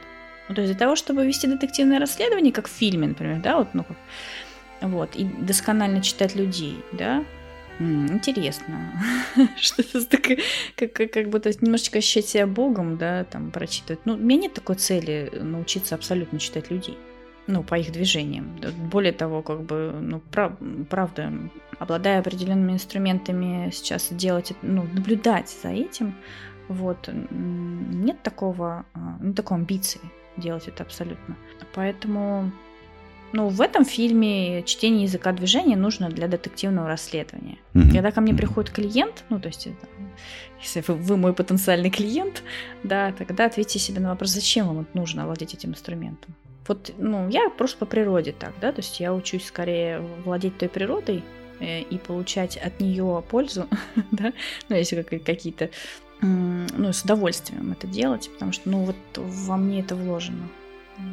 Ну, 0.50 0.56
то 0.56 0.62
есть 0.62 0.74
для 0.74 0.80
того, 0.80 0.96
чтобы 0.96 1.26
вести 1.26 1.48
детективное 1.48 2.00
расследование, 2.00 2.54
как 2.54 2.68
в 2.68 2.72
фильме, 2.72 3.08
например, 3.08 3.42
да, 3.42 3.58
вот, 3.58 3.68
ну, 3.74 3.84
как- 3.84 3.98
вот, 4.82 5.16
и 5.16 5.24
досконально 5.26 6.02
читать 6.02 6.36
людей, 6.36 6.84
да, 6.92 7.24
М, 7.80 8.08
интересно. 8.12 8.76
Что-то 9.62 10.04
такое, 10.08 10.40
как, 10.76 10.94
как, 10.94 11.12
как 11.12 11.30
будто 11.30 11.52
немножечко 11.62 12.00
ощущать 12.00 12.26
себя 12.26 12.48
богом, 12.48 12.98
да, 12.98 13.24
там, 13.26 13.52
прочитывать. 13.52 14.00
Ну, 14.06 14.14
у 14.14 14.18
меня 14.18 14.42
нет 14.42 14.54
такой 14.56 14.78
цели 14.78 15.30
научиться 15.40 15.94
абсолютно 15.94 16.40
читать 16.40 16.72
людей. 16.72 16.98
Ну, 17.46 17.62
по 17.62 17.76
их 17.76 17.92
движениям. 17.92 18.50
Более 18.92 19.14
того, 19.14 19.44
как 19.44 19.62
бы, 19.62 19.94
ну, 20.02 20.20
прав- 20.32 20.58
правда, 20.90 21.32
обладая 21.78 22.20
определенными 22.20 22.72
инструментами 22.74 23.70
сейчас 23.72 24.08
делать, 24.12 24.54
ну, 24.64 24.84
наблюдать 24.92 25.56
за 25.62 25.70
этим, 25.70 26.16
вот, 26.70 27.08
м, 27.10 28.04
нет 28.06 28.24
такого, 28.24 28.86
а, 28.96 29.18
ну, 29.22 29.34
такой 29.36 29.58
амбиции 29.58 30.02
делать 30.38 30.68
это 30.68 30.84
абсолютно. 30.84 31.36
Поэтому, 31.74 32.52
ну, 33.34 33.50
в 33.50 33.62
этом 33.62 33.86
фильме 33.86 34.64
чтение 34.64 35.04
языка 35.04 35.32
движения 35.32 35.76
нужно 35.76 36.10
для 36.10 36.28
детективного 36.28 36.88
расследования. 36.88 37.58
Мгм. 37.74 37.92
Когда 37.92 38.12
ко 38.12 38.22
мне 38.22 38.34
приходит 38.34 38.72
клиент, 38.72 39.24
ну, 39.30 39.40
то 39.40 39.48
есть, 39.48 39.68
это, 39.68 39.88
если 40.62 40.84
вы, 40.88 40.96
вы 40.96 41.18
мой 41.18 41.34
потенциальный 41.34 41.90
клиент, 41.90 42.44
да, 42.84 43.12
тогда 43.12 43.46
ответьте 43.46 43.80
себе 43.80 44.00
на 44.00 44.10
вопрос, 44.10 44.30
зачем 44.30 44.68
вам 44.68 44.88
нужно 44.94 45.24
овладеть 45.24 45.54
этим 45.54 45.72
инструментом. 45.72 46.36
Вот, 46.68 46.94
ну, 46.98 47.30
я 47.30 47.50
просто 47.50 47.78
по 47.78 47.86
природе 47.86 48.34
так, 48.34 48.54
да, 48.60 48.72
то 48.74 48.82
есть 48.82 49.00
я 49.00 49.14
учусь 49.14 49.46
скорее 49.46 50.02
владеть 50.26 50.58
той 50.58 50.68
природой 50.68 51.24
э, 51.62 51.82
и 51.82 51.98
получать 51.98 52.58
от 52.58 52.82
нее 52.82 53.24
пользу, 53.30 53.68
да, 54.12 54.34
ну, 54.68 54.76
если 54.76 55.02
как- 55.02 55.24
какие-то, 55.24 55.70
ну, 56.22 56.92
с 56.94 57.04
удовольствием 57.04 57.72
это 57.72 57.88
делать, 57.88 58.30
потому 58.34 58.52
что, 58.52 58.70
ну, 58.70 58.84
вот 58.86 58.96
во 59.16 59.58
мне 59.58 59.82
это 59.82 59.96
вложено. 59.96 60.50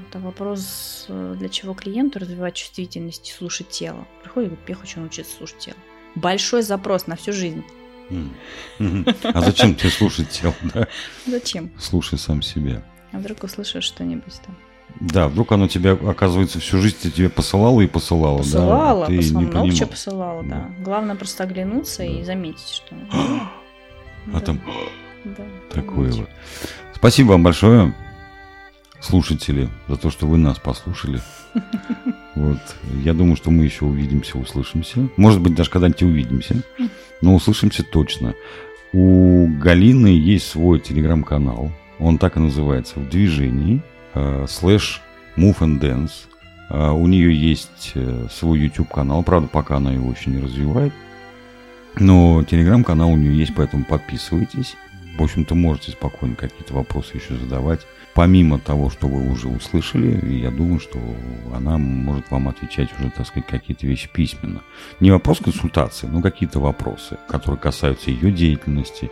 Это 0.09 0.19
вопрос, 0.19 1.05
э, 1.09 1.35
для 1.39 1.49
чего 1.51 1.75
клиенту 1.75 2.19
развивать 2.19 2.55
чувствительность 2.55 3.29
и 3.29 3.33
слушать 3.33 3.69
тело. 3.69 4.07
Приходит 4.23 4.49
и 4.49 4.55
говорит, 4.55 4.69
я 4.71 4.75
хочу 4.77 5.01
научиться 5.01 5.37
слушать 5.37 5.59
тело. 5.59 5.77
Большой 6.15 6.63
запрос 6.63 7.07
на 7.07 7.17
всю 7.17 7.33
жизнь. 7.35 7.63
А 8.79 9.41
зачем 9.41 9.75
тебе 9.75 9.91
слушать 9.91 10.31
тело, 10.31 10.55
да? 10.75 10.89
Зачем? 11.27 11.71
Слушай 11.79 12.19
сам 12.19 12.41
себя. 12.43 12.83
А 13.13 13.19
вдруг 13.19 13.43
услышишь 13.45 13.85
что-нибудь 13.85 14.41
там? 14.45 14.57
Да, 15.01 15.29
вдруг 15.29 15.51
оно 15.53 15.67
тебя, 15.69 15.93
оказывается, 15.93 16.61
всю 16.61 16.79
жизнь 16.79 16.97
тебе 17.11 17.29
посылало 17.29 17.81
и 17.81 17.87
посылало. 17.87 18.39
да, 18.39 18.43
Посылала, 18.45 19.05
а 19.05 19.09
ты 19.09 19.17
посылала, 19.17 19.43
не 19.45 19.51
много 19.51 19.73
чего 19.75 19.89
посылала, 19.89 20.43
да. 20.45 20.49
Да. 20.49 20.85
Главное 20.85 21.17
просто 21.17 21.45
оглянуться 21.45 22.05
и 22.05 22.19
Да. 22.21 22.25
заметить, 22.25 22.69
что... 22.69 22.95
А 24.33 24.33
Да, 24.33 24.41
там 24.41 24.61
да, 25.25 25.45
такое 25.71 26.11
вот. 26.11 26.17
вот. 26.21 26.29
Спасибо 26.95 27.33
вам 27.33 27.43
большое, 27.43 27.95
слушатели, 29.01 29.69
за 29.89 29.97
то, 29.97 30.11
что 30.11 30.27
вы 30.27 30.39
нас 30.39 30.59
послушали. 30.59 31.21
Вот. 32.35 32.59
Я 33.05 33.15
думаю, 33.15 33.37
что 33.37 33.53
мы 33.53 33.63
еще 33.63 33.85
увидимся, 33.85 34.39
услышимся. 34.39 35.09
Может 35.17 35.41
быть, 35.41 35.55
даже 35.55 35.71
когда-нибудь 35.71 36.03
увидимся. 36.03 36.57
Но 37.21 37.33
услышимся 37.37 37.85
точно. 37.85 38.35
У 38.93 39.47
Галины 39.61 40.09
есть 40.09 40.49
свой 40.49 40.81
телеграм-канал. 40.81 41.71
Он 42.01 42.19
так 42.19 42.37
и 42.37 42.41
называется 42.41 42.99
«В 42.99 43.09
движении». 43.09 43.83
э, 44.15 44.47
Слэш 44.49 45.01
Move 45.37 45.59
and 45.61 45.79
Dance. 45.79 46.11
Э, 46.71 46.91
У 46.91 47.07
нее 47.07 47.33
есть 47.33 47.93
э, 47.95 48.27
свой 48.33 48.59
YouTube-канал. 48.59 49.23
Правда, 49.23 49.47
пока 49.47 49.77
она 49.77 49.93
его 49.93 50.11
еще 50.11 50.31
не 50.31 50.43
развивает. 50.43 50.93
Но 51.99 52.43
телеграм-канал 52.45 53.11
у 53.11 53.17
нее 53.17 53.37
есть, 53.37 53.55
поэтому 53.55 53.85
подписывайтесь. 53.85 54.77
В 55.17 55.23
общем-то, 55.23 55.55
можете 55.55 55.93
спокойно 55.93 56.35
какие-то 56.35 56.75
вопросы 56.75 57.17
еще 57.17 57.37
задавать. 57.37 57.81
Помимо 58.15 58.61
того, 58.61 58.91
что 58.91 59.09
вы 59.09 59.29
уже 59.29 59.49
услышали, 59.49 60.37
я 60.37 60.51
думаю, 60.51 60.79
что 60.79 60.99
она 61.53 61.79
может 61.79 62.31
вам 62.31 62.49
отвечать 62.49 62.89
уже, 62.99 63.11
так 63.11 63.27
сказать, 63.27 63.47
какие-то 63.49 63.87
вещи 63.87 64.09
письменно. 64.13 64.63
Не 65.01 65.11
вопрос 65.11 65.39
консультации, 65.39 66.07
но 66.07 66.23
какие-то 66.23 66.61
вопросы, 66.61 67.19
которые 67.29 67.59
касаются 67.59 68.11
ее 68.11 68.31
деятельности. 68.31 69.11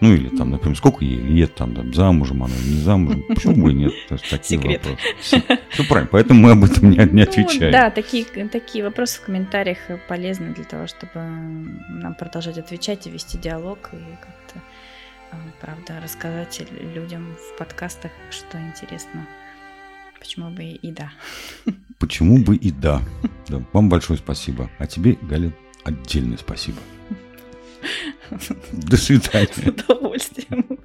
Ну, 0.00 0.12
или 0.12 0.28
там, 0.28 0.50
например, 0.50 0.76
сколько 0.76 1.04
ей 1.04 1.16
лет, 1.16 1.54
там, 1.54 1.74
там 1.74 1.92
замужем 1.94 2.42
она 2.42 2.54
или 2.54 2.74
не 2.74 2.80
замужем. 2.80 3.22
Почему 3.28 3.64
бы 3.64 3.70
и 3.72 3.74
нет? 3.74 3.92
Такие 4.30 4.60
Секрет. 4.60 4.84
вопросы. 4.84 5.42
Все 5.70 5.84
правильно, 5.84 6.08
поэтому 6.12 6.40
мы 6.40 6.50
об 6.52 6.64
этом 6.64 6.90
не, 6.90 6.96
не 6.98 7.04
Ну, 7.04 7.22
отвечаем. 7.22 7.72
да, 7.72 7.90
такие, 7.90 8.24
такие 8.24 8.84
вопросы 8.84 9.20
в 9.20 9.24
комментариях 9.24 9.78
полезны 10.08 10.52
для 10.54 10.64
того, 10.64 10.86
чтобы 10.86 11.12
нам 11.14 12.14
продолжать 12.14 12.58
отвечать 12.58 13.06
и 13.06 13.10
вести 13.10 13.38
диалог 13.38 13.78
и 13.92 13.96
как-то, 14.20 14.62
а, 15.32 15.36
правда, 15.60 16.00
рассказать 16.02 16.62
людям 16.94 17.34
в 17.34 17.58
подкастах, 17.58 18.10
что 18.30 18.58
интересно. 18.58 19.26
Почему 20.18 20.50
бы 20.50 20.64
и 20.64 20.90
да. 20.92 21.10
Почему 21.98 22.38
бы 22.38 22.56
и 22.56 22.70
да. 22.70 23.00
да. 23.48 23.62
Вам 23.72 23.88
большое 23.88 24.18
спасибо. 24.18 24.68
А 24.78 24.86
тебе, 24.86 25.16
Галя, 25.22 25.52
отдельное 25.84 26.36
спасибо. 26.36 26.78
До 28.72 28.96
свидания. 28.96 29.48
С 29.52 29.58
удовольствием. 29.58 30.78